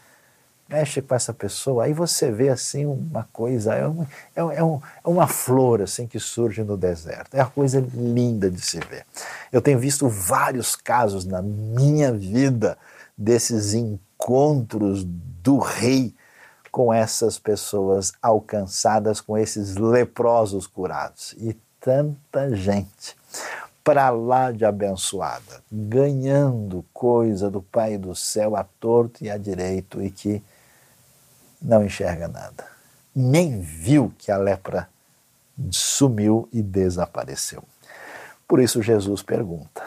mexe 0.69 1.03
com 1.03 1.13
essa 1.13 1.35
pessoa, 1.35 1.85
aí 1.85 1.93
você 1.93 2.31
vê 2.31 2.51
assim 2.51 2.87
uma 2.87 3.29
coisa, 3.33 3.75
é, 3.75 3.85
uma, 3.85 4.07
é, 4.37 4.41
é, 4.41 4.63
um, 4.63 4.81
é 5.05 5.09
uma 5.09 5.27
flor 5.27 5.83
assim 5.83 6.07
que 6.07 6.21
surge 6.21 6.63
no 6.63 6.77
deserto. 6.77 7.35
É 7.35 7.43
uma 7.43 7.51
coisa 7.51 7.85
linda 7.93 8.49
de 8.49 8.61
se 8.61 8.79
ver. 8.79 9.05
Eu 9.51 9.61
tenho 9.61 9.81
visto 9.81 10.09
vários 10.09 10.77
casos 10.77 11.25
na 11.25 11.43
minha 11.43 12.13
vida 12.13 12.79
desses 13.17 13.75
encontros 13.75 15.05
do 15.05 15.59
rei 15.59 16.15
com 16.71 16.95
essas 16.95 17.41
pessoas 17.41 18.13
alcançadas, 18.23 19.21
com 19.21 19.37
esses 19.37 19.75
leprosos 19.75 20.65
curados. 20.65 21.35
E 21.39 21.57
tanta 21.81 22.55
gente 22.55 23.17
para 23.83 24.11
lá 24.11 24.53
de 24.53 24.65
abençoada, 24.67 25.63
ganhando 25.73 26.85
coisa 26.93 27.51
do 27.51 27.63
Pai 27.63 27.97
do 27.97 28.15
céu 28.15 28.55
à 28.55 28.63
torto 28.63 29.25
e 29.25 29.31
à 29.31 29.39
direito 29.39 30.03
e 30.03 30.11
que 30.11 30.43
não 31.61 31.85
enxerga 31.85 32.29
nada. 32.29 32.67
Nem 33.15 33.61
viu 33.61 34.13
que 34.19 34.31
a 34.31 34.37
lepra 34.37 34.89
sumiu 35.71 36.49
e 36.53 36.63
desapareceu. 36.63 37.65
Por 38.47 38.61
isso 38.61 38.83
Jesus 38.83 39.23
pergunta: 39.23 39.83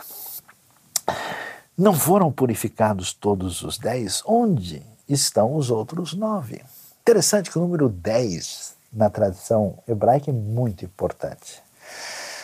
Não 1.77 1.93
foram 1.93 2.31
purificados 2.31 3.13
todos 3.13 3.61
os 3.61 3.77
dez? 3.77 4.21
Onde 4.25 4.83
estão 5.07 5.55
os 5.55 5.69
outros 5.69 6.13
nove? 6.13 6.63
Interessante 7.01 7.49
que 7.49 7.57
o 7.57 7.61
número 7.61 7.87
dez 7.87 8.75
na 8.91 9.09
tradição 9.09 9.77
hebraica 9.87 10.29
é 10.29 10.33
muito 10.33 10.83
importante. 10.83 11.61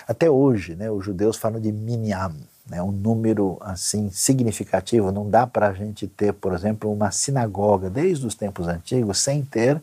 Até 0.07 0.29
hoje, 0.29 0.75
né, 0.75 0.89
os 0.89 1.03
judeus 1.03 1.37
falam 1.37 1.59
de 1.59 1.71
minyan, 1.71 2.33
né, 2.69 2.81
um 2.81 2.91
número 2.91 3.57
assim 3.61 4.09
significativo. 4.09 5.11
Não 5.11 5.29
dá 5.29 5.45
para 5.45 5.67
a 5.67 5.73
gente 5.73 6.07
ter, 6.07 6.33
por 6.33 6.53
exemplo, 6.53 6.91
uma 6.91 7.11
sinagoga 7.11 7.89
desde 7.89 8.25
os 8.25 8.35
tempos 8.35 8.67
antigos 8.67 9.19
sem 9.19 9.43
ter 9.43 9.81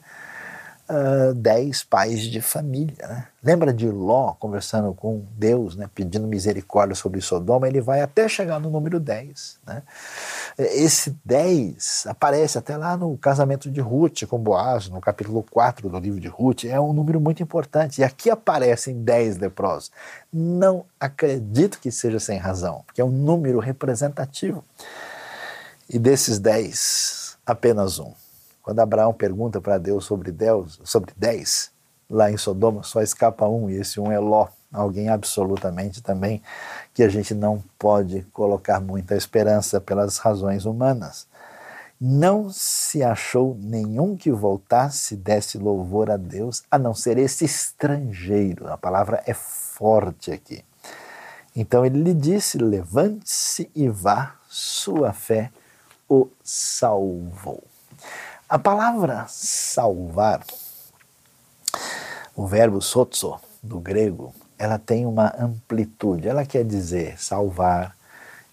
uh, 0.89 1.35
dez 1.35 1.82
pais 1.82 2.22
de 2.22 2.41
família. 2.41 3.07
Né? 3.07 3.26
Lembra 3.43 3.72
de 3.72 3.89
Ló 3.89 4.32
conversando 4.39 4.93
com 4.95 5.24
Deus, 5.37 5.76
né, 5.76 5.89
pedindo 5.95 6.26
misericórdia 6.26 6.95
sobre 6.95 7.20
Sodoma? 7.20 7.68
Ele 7.68 7.80
vai 7.80 8.01
até 8.01 8.28
chegar 8.28 8.59
no 8.59 8.70
número 8.70 8.99
10. 8.99 9.59
Né? 9.66 9.82
Esse 10.59 11.16
10 11.24 12.07
aparece 12.09 12.59
até 12.59 12.76
lá 12.76 12.97
no 12.97 13.16
casamento 13.18 13.70
de 13.70 13.80
Ruth 13.80 14.24
com 14.26 14.39
Boaz, 14.39 14.89
no 14.89 15.01
capítulo 15.01 15.43
4 15.51 15.89
do 15.89 15.99
livro 15.99 16.20
de 16.20 16.28
Ruth. 16.28 16.64
É 16.64 16.80
um 16.80 16.93
número 16.93 17.20
muito 17.20 17.43
importante. 17.43 18.01
E 18.01 18.05
aqui 18.05 18.30
aparecem 18.30 19.03
10 19.03 19.39
leprosos. 19.39 19.91
Não 20.32 20.85
acredito 20.99 21.78
que 21.78 21.91
seja 21.91 22.18
sem 22.18 22.39
razão, 22.39 22.82
porque 22.87 23.01
é 23.01 23.05
um 23.05 23.11
número 23.11 23.59
representativo. 23.59 24.64
E 25.89 25.99
desses 25.99 26.39
10, 26.39 27.37
apenas 27.47 27.99
um 27.99 28.12
quando 28.65 28.81
Abraão 28.81 29.12
pergunta 29.12 29.61
para 29.61 29.77
Deus 29.77 30.07
sobre 30.07 30.33
Deus, 30.33 30.81
sobre 30.85 31.12
dez, 31.15 31.71
lá 32.09 32.31
em 32.31 32.39
Sodoma 32.39 32.83
só 32.83 33.03
escapa 33.03 33.47
um, 33.47 33.69
e 33.69 33.75
esse 33.75 34.01
um 34.01 34.11
é 34.11 34.19
Ló, 34.19 34.49
alguém 34.73 35.11
absolutamente 35.11 36.03
também 36.03 36.43
que 36.95 37.03
a 37.03 37.09
gente 37.11 37.35
não 37.35 37.62
pode 37.79 38.23
colocar 38.33 38.81
muita 38.81 39.15
esperança 39.15 39.83
pelas 39.83 40.17
razões 40.17 40.65
humanas. 40.65 41.27
Não 42.01 42.49
se 42.49 43.03
achou 43.03 43.55
nenhum 43.61 44.17
que 44.17 44.33
voltasse, 44.33 45.15
desse 45.15 45.59
louvor 45.59 46.11
a 46.11 46.17
Deus, 46.17 46.62
a 46.71 46.79
não 46.79 46.95
ser 46.95 47.19
esse 47.19 47.45
estrangeiro. 47.45 48.73
A 48.73 48.79
palavra 48.79 49.23
é 49.27 49.35
forte 49.35 50.33
aqui. 50.33 50.65
Então 51.55 51.85
ele 51.85 52.03
lhe 52.03 52.15
disse: 52.15 52.57
levante-se 52.57 53.71
e 53.75 53.91
vá, 53.91 54.37
sua 54.49 55.12
fé 55.12 55.53
o 56.09 56.29
salvou. 56.43 57.62
A 58.55 58.59
palavra 58.61 59.27
salvar, 59.27 60.45
o 62.37 62.47
verbo 62.47 62.81
sotso, 62.81 63.37
do 63.61 63.81
grego, 63.81 64.33
ela 64.57 64.79
tem 64.79 65.05
uma 65.07 65.35
amplitude. 65.37 66.29
Ela 66.29 66.47
quer 66.47 66.65
dizer 66.65 67.21
salvar, 67.21 67.97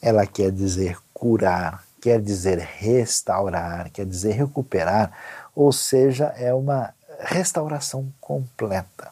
ela 0.02 0.26
quer 0.26 0.52
dizer 0.52 0.98
curar, 1.14 1.84
quer 2.02 2.20
dizer 2.20 2.58
restaurar, 2.58 3.92
quer 3.92 4.08
dizer 4.08 4.32
recuperar, 4.32 5.12
ou 5.56 5.72
seja, 5.72 6.34
é 6.36 6.52
uma 6.52 6.96
restauração 7.20 8.12
completa. 8.20 9.10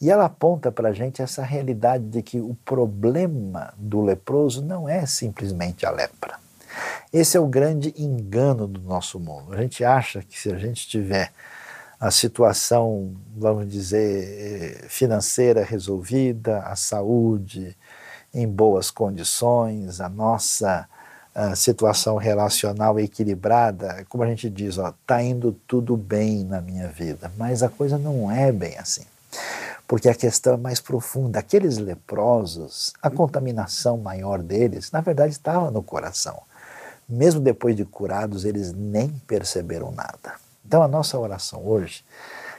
E 0.00 0.10
ela 0.10 0.24
aponta 0.24 0.72
para 0.72 0.88
a 0.88 0.92
gente 0.92 1.22
essa 1.22 1.44
realidade 1.44 2.02
de 2.02 2.20
que 2.20 2.40
o 2.40 2.56
problema 2.64 3.72
do 3.76 4.02
leproso 4.02 4.60
não 4.60 4.88
é 4.88 5.06
simplesmente 5.06 5.86
a 5.86 5.90
lepra. 5.92 6.49
Esse 7.12 7.36
é 7.36 7.40
o 7.40 7.46
grande 7.46 7.92
engano 7.98 8.68
do 8.68 8.80
nosso 8.82 9.18
mundo. 9.18 9.52
A 9.52 9.56
gente 9.56 9.84
acha 9.84 10.22
que 10.22 10.38
se 10.38 10.52
a 10.52 10.56
gente 10.56 10.86
tiver 10.86 11.32
a 11.98 12.08
situação, 12.10 13.12
vamos 13.36 13.68
dizer, 13.68 14.86
financeira 14.88 15.64
resolvida, 15.64 16.60
a 16.60 16.76
saúde 16.76 17.76
em 18.32 18.46
boas 18.46 18.92
condições, 18.92 20.00
a 20.00 20.08
nossa 20.08 20.88
a 21.34 21.54
situação 21.54 22.16
relacional 22.16 22.98
equilibrada, 22.98 24.04
como 24.08 24.24
a 24.24 24.26
gente 24.26 24.50
diz, 24.50 24.76
está 24.78 25.22
indo 25.22 25.52
tudo 25.66 25.96
bem 25.96 26.44
na 26.44 26.60
minha 26.60 26.88
vida, 26.88 27.30
mas 27.36 27.62
a 27.62 27.68
coisa 27.68 27.96
não 27.96 28.30
é 28.30 28.50
bem 28.50 28.76
assim. 28.78 29.04
Porque 29.86 30.08
a 30.08 30.14
questão 30.14 30.54
é 30.54 30.56
mais 30.56 30.80
profunda. 30.80 31.38
Aqueles 31.38 31.78
leprosos, 31.78 32.92
a 33.00 33.08
contaminação 33.08 33.96
maior 33.96 34.42
deles, 34.42 34.90
na 34.90 35.00
verdade, 35.00 35.32
estava 35.32 35.70
no 35.70 35.82
coração. 35.82 36.40
Mesmo 37.10 37.40
depois 37.40 37.74
de 37.74 37.84
curados, 37.84 38.44
eles 38.44 38.72
nem 38.72 39.08
perceberam 39.26 39.90
nada. 39.90 40.34
Então, 40.64 40.82
a 40.82 40.88
nossa 40.88 41.18
oração 41.18 41.66
hoje 41.66 42.04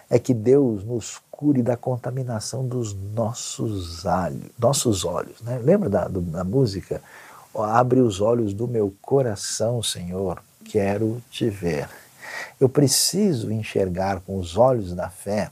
é 0.10 0.20
que 0.20 0.34
Deus 0.34 0.84
nos 0.84 1.22
cure 1.32 1.64
da 1.64 1.78
contaminação 1.78 2.68
dos 2.68 2.94
nossos, 2.94 4.06
olhos, 4.06 4.52
nossos 4.60 5.06
olhos. 5.06 5.40
Né? 5.42 5.58
Lembra 5.64 5.90
da, 5.90 6.08
da 6.08 6.44
música? 6.44 7.02
Abre 7.56 8.02
os 8.02 8.20
olhos 8.20 8.54
do 8.54 8.68
meu 8.68 8.94
coração, 9.02 9.82
Senhor, 9.82 10.44
quero 10.66 11.22
te 11.32 11.50
ver. 11.50 11.90
Eu 12.60 12.68
preciso 12.68 13.52
enxergar 13.52 14.20
com 14.20 14.38
os 14.38 14.58
olhos 14.58 14.94
da 14.94 15.10
fé 15.10 15.50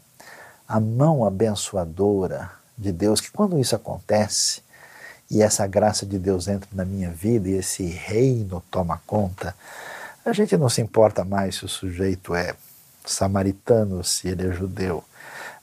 a 0.67 0.79
mão 0.79 1.25
abençoadora 1.25 2.51
de 2.77 2.91
Deus, 2.91 3.19
que 3.19 3.31
quando 3.31 3.57
isso 3.57 3.75
acontece 3.75 4.61
e 5.29 5.41
essa 5.41 5.67
graça 5.67 6.05
de 6.05 6.17
Deus 6.17 6.47
entra 6.47 6.69
na 6.73 6.83
minha 6.83 7.11
vida 7.11 7.49
e 7.49 7.53
esse 7.53 7.85
reino 7.85 8.63
toma 8.71 9.01
conta, 9.05 9.55
a 10.25 10.33
gente 10.33 10.57
não 10.57 10.69
se 10.69 10.81
importa 10.81 11.23
mais 11.23 11.55
se 11.55 11.65
o 11.65 11.69
sujeito 11.69 12.35
é 12.35 12.55
samaritano, 13.05 14.03
se 14.03 14.27
ele 14.27 14.47
é 14.47 14.51
judeu. 14.51 15.03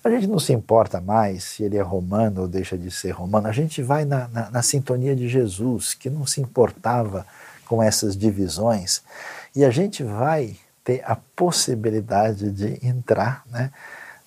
A 0.03 0.11
gente 0.11 0.27
não 0.29 0.39
se 0.39 0.53
importa 0.53 1.01
mais 1.01 1.45
se 1.45 1.65
ele 1.65 1.77
é 1.77 1.83
romano 1.83 2.43
ou 2.43 2.49
deixa 2.49 2.79
de 2.79 2.91
ser 2.91 3.11
romano. 3.11 3.49
A 3.49 3.53
gente 3.53 3.83
vai 3.83 4.05
na, 4.05 4.29
na, 4.29 4.51
na 4.51 4.63
sintonia 4.63 5.17
de 5.17 5.29
Jesus, 5.29 5.95
que 5.95 6.09
não 6.09 6.25
se 6.25 6.41
importava 6.41 7.27
com 7.67 7.83
essas 7.83 8.17
divisões, 8.17 9.03
e 9.55 9.65
a 9.65 9.71
gente 9.71 10.05
vai 10.05 10.57
ter 10.85 11.03
a 11.05 11.17
possibilidade 11.35 12.53
de 12.53 12.87
entrar 12.87 13.43
né, 13.51 13.73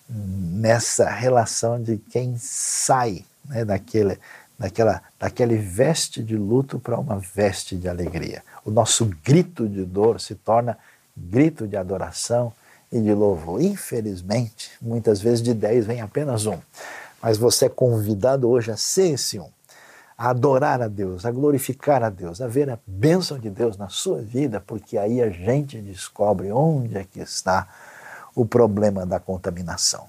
nessa 0.10 1.10
relação 1.10 1.82
de 1.82 1.98
quem 1.98 2.36
sai 2.38 3.24
né, 3.46 3.64
daquele, 3.64 4.20
daquela, 4.60 5.02
daquele 5.18 5.56
veste 5.56 6.22
de 6.22 6.36
luto 6.36 6.78
para 6.78 7.00
uma 7.00 7.18
veste 7.18 7.78
de 7.78 7.88
alegria. 7.88 8.44
O 8.66 8.70
nosso 8.70 9.06
grito 9.24 9.68
de 9.68 9.86
dor 9.86 10.20
se 10.20 10.36
torna 10.36 10.78
grito 11.16 11.66
de 11.66 11.78
adoração 11.78 12.52
e 12.92 13.00
de 13.00 13.14
louvor. 13.14 13.62
Infelizmente, 13.62 14.72
muitas 14.82 15.22
vezes 15.22 15.42
de 15.42 15.54
dez 15.54 15.86
vem 15.86 16.02
apenas 16.02 16.46
um. 16.46 16.60
Mas 17.22 17.38
você 17.38 17.66
é 17.66 17.70
convidado 17.70 18.50
hoje 18.50 18.70
a 18.72 18.78
ser 18.78 19.14
esse 19.14 19.40
um, 19.40 19.50
a 20.18 20.30
adorar 20.30 20.82
a 20.82 20.88
Deus, 20.88 21.26
a 21.26 21.32
glorificar 21.32 22.04
a 22.04 22.10
Deus, 22.10 22.42
a 22.42 22.48
ver 22.48 22.70
a 22.70 22.78
bênção 22.86 23.40
de 23.40 23.50
Deus 23.50 23.78
na 23.78 23.88
sua 23.88 24.22
vida, 24.22 24.62
porque 24.66 24.98
aí 24.98 25.22
a 25.22 25.30
gente 25.30 25.80
descobre 25.82 26.52
onde 26.52 26.98
é 26.98 27.06
que 27.06 27.20
está 27.20 27.68
o 28.36 28.46
problema 28.46 29.06
da 29.06 29.20
contaminação. 29.20 30.08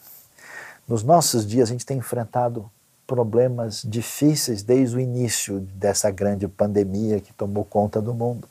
Nos 0.87 1.03
nossos 1.05 1.47
dias 1.47 1.69
a 1.69 1.73
gente 1.73 1.87
tem 1.87 1.99
enfrentado 1.99 2.71
problemas 3.11 3.83
difíceis 3.85 4.63
desde 4.63 4.95
o 4.95 5.01
início 5.01 5.59
dessa 5.75 6.13
grande 6.13 6.47
pandemia 6.47 7.21
que 7.21 7.33
tomou 7.33 7.65
conta 7.65 8.01
do 8.01 8.15
mundo. 8.15 8.49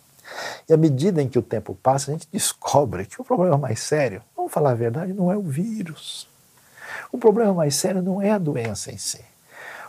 E 0.67 0.73
à 0.73 0.75
medida 0.75 1.21
em 1.21 1.29
que 1.29 1.39
o 1.39 1.41
tempo 1.41 1.73
passa, 1.81 2.11
a 2.11 2.13
gente 2.13 2.27
descobre 2.29 3.05
que 3.05 3.21
o 3.21 3.23
problema 3.23 3.57
mais 3.57 3.79
sério, 3.79 4.21
vamos 4.35 4.51
falar 4.51 4.71
a 4.71 4.75
verdade, 4.75 5.13
não 5.13 5.31
é 5.31 5.37
o 5.37 5.41
vírus. 5.41 6.27
O 7.09 7.17
problema 7.17 7.53
mais 7.53 7.73
sério 7.73 8.01
não 8.01 8.21
é 8.21 8.31
a 8.31 8.37
doença 8.37 8.91
em 8.91 8.97
si. 8.97 9.23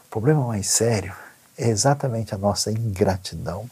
O 0.06 0.08
problema 0.08 0.46
mais 0.46 0.68
sério 0.68 1.12
é 1.58 1.68
exatamente 1.68 2.32
a 2.32 2.38
nossa 2.38 2.70
ingratidão. 2.70 3.68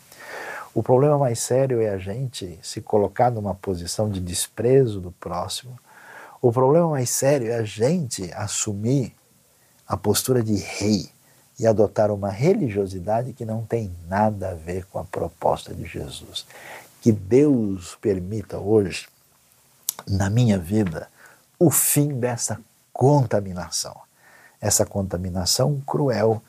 O 0.74 0.82
problema 0.82 1.16
mais 1.16 1.38
sério 1.38 1.80
é 1.80 1.90
a 1.90 1.98
gente 1.98 2.58
se 2.60 2.80
colocar 2.80 3.30
numa 3.30 3.54
posição 3.54 4.10
de 4.10 4.18
desprezo 4.18 5.00
do 5.00 5.12
próximo. 5.12 5.78
O 6.42 6.50
problema 6.50 6.88
mais 6.88 7.10
sério 7.10 7.52
é 7.52 7.54
a 7.54 7.64
gente 7.64 8.32
assumir 8.34 9.14
a 9.88 9.96
postura 9.96 10.42
de 10.42 10.54
rei 10.54 11.10
e 11.58 11.66
adotar 11.66 12.10
uma 12.10 12.30
religiosidade 12.30 13.32
que 13.32 13.44
não 13.44 13.64
tem 13.64 13.90
nada 14.06 14.50
a 14.50 14.54
ver 14.54 14.84
com 14.84 14.98
a 14.98 15.04
proposta 15.04 15.74
de 15.74 15.86
Jesus. 15.86 16.46
Que 17.00 17.10
Deus 17.10 17.96
permita 18.00 18.58
hoje, 18.58 19.08
na 20.06 20.28
minha 20.28 20.58
vida, 20.58 21.08
o 21.58 21.70
fim 21.70 22.20
dessa 22.20 22.60
contaminação. 22.92 23.96
Essa 24.60 24.84
contaminação 24.84 25.80
cruel 25.86 26.42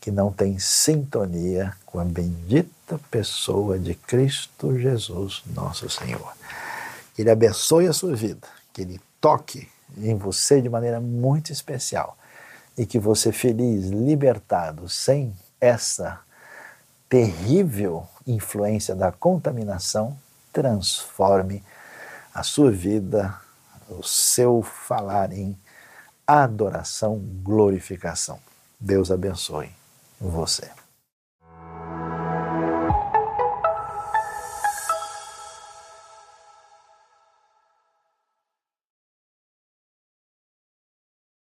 que 0.00 0.10
não 0.10 0.32
tem 0.32 0.58
sintonia 0.58 1.76
com 1.84 2.00
a 2.00 2.04
bendita 2.04 2.98
pessoa 3.10 3.78
de 3.78 3.94
Cristo 3.94 4.78
Jesus, 4.78 5.42
nosso 5.46 5.90
Senhor. 5.90 6.32
Que 7.14 7.22
Ele 7.22 7.30
abençoe 7.30 7.86
a 7.86 7.92
sua 7.92 8.14
vida, 8.14 8.46
que 8.72 8.82
Ele 8.82 9.00
toque 9.20 9.68
em 9.98 10.16
você 10.16 10.62
de 10.62 10.68
maneira 10.68 11.00
muito 11.00 11.52
especial 11.52 12.16
e 12.76 12.84
que 12.84 12.98
você 12.98 13.32
feliz, 13.32 13.86
libertado, 13.86 14.88
sem 14.88 15.34
essa 15.60 16.20
terrível 17.08 18.06
influência 18.26 18.94
da 18.94 19.10
contaminação, 19.12 20.16
transforme 20.52 21.62
a 22.34 22.42
sua 22.42 22.70
vida, 22.70 23.34
o 23.88 24.02
seu 24.02 24.62
falar 24.62 25.32
em 25.32 25.56
adoração, 26.26 27.18
glorificação. 27.42 28.38
Deus 28.78 29.10
abençoe 29.10 29.70
você. 30.20 30.70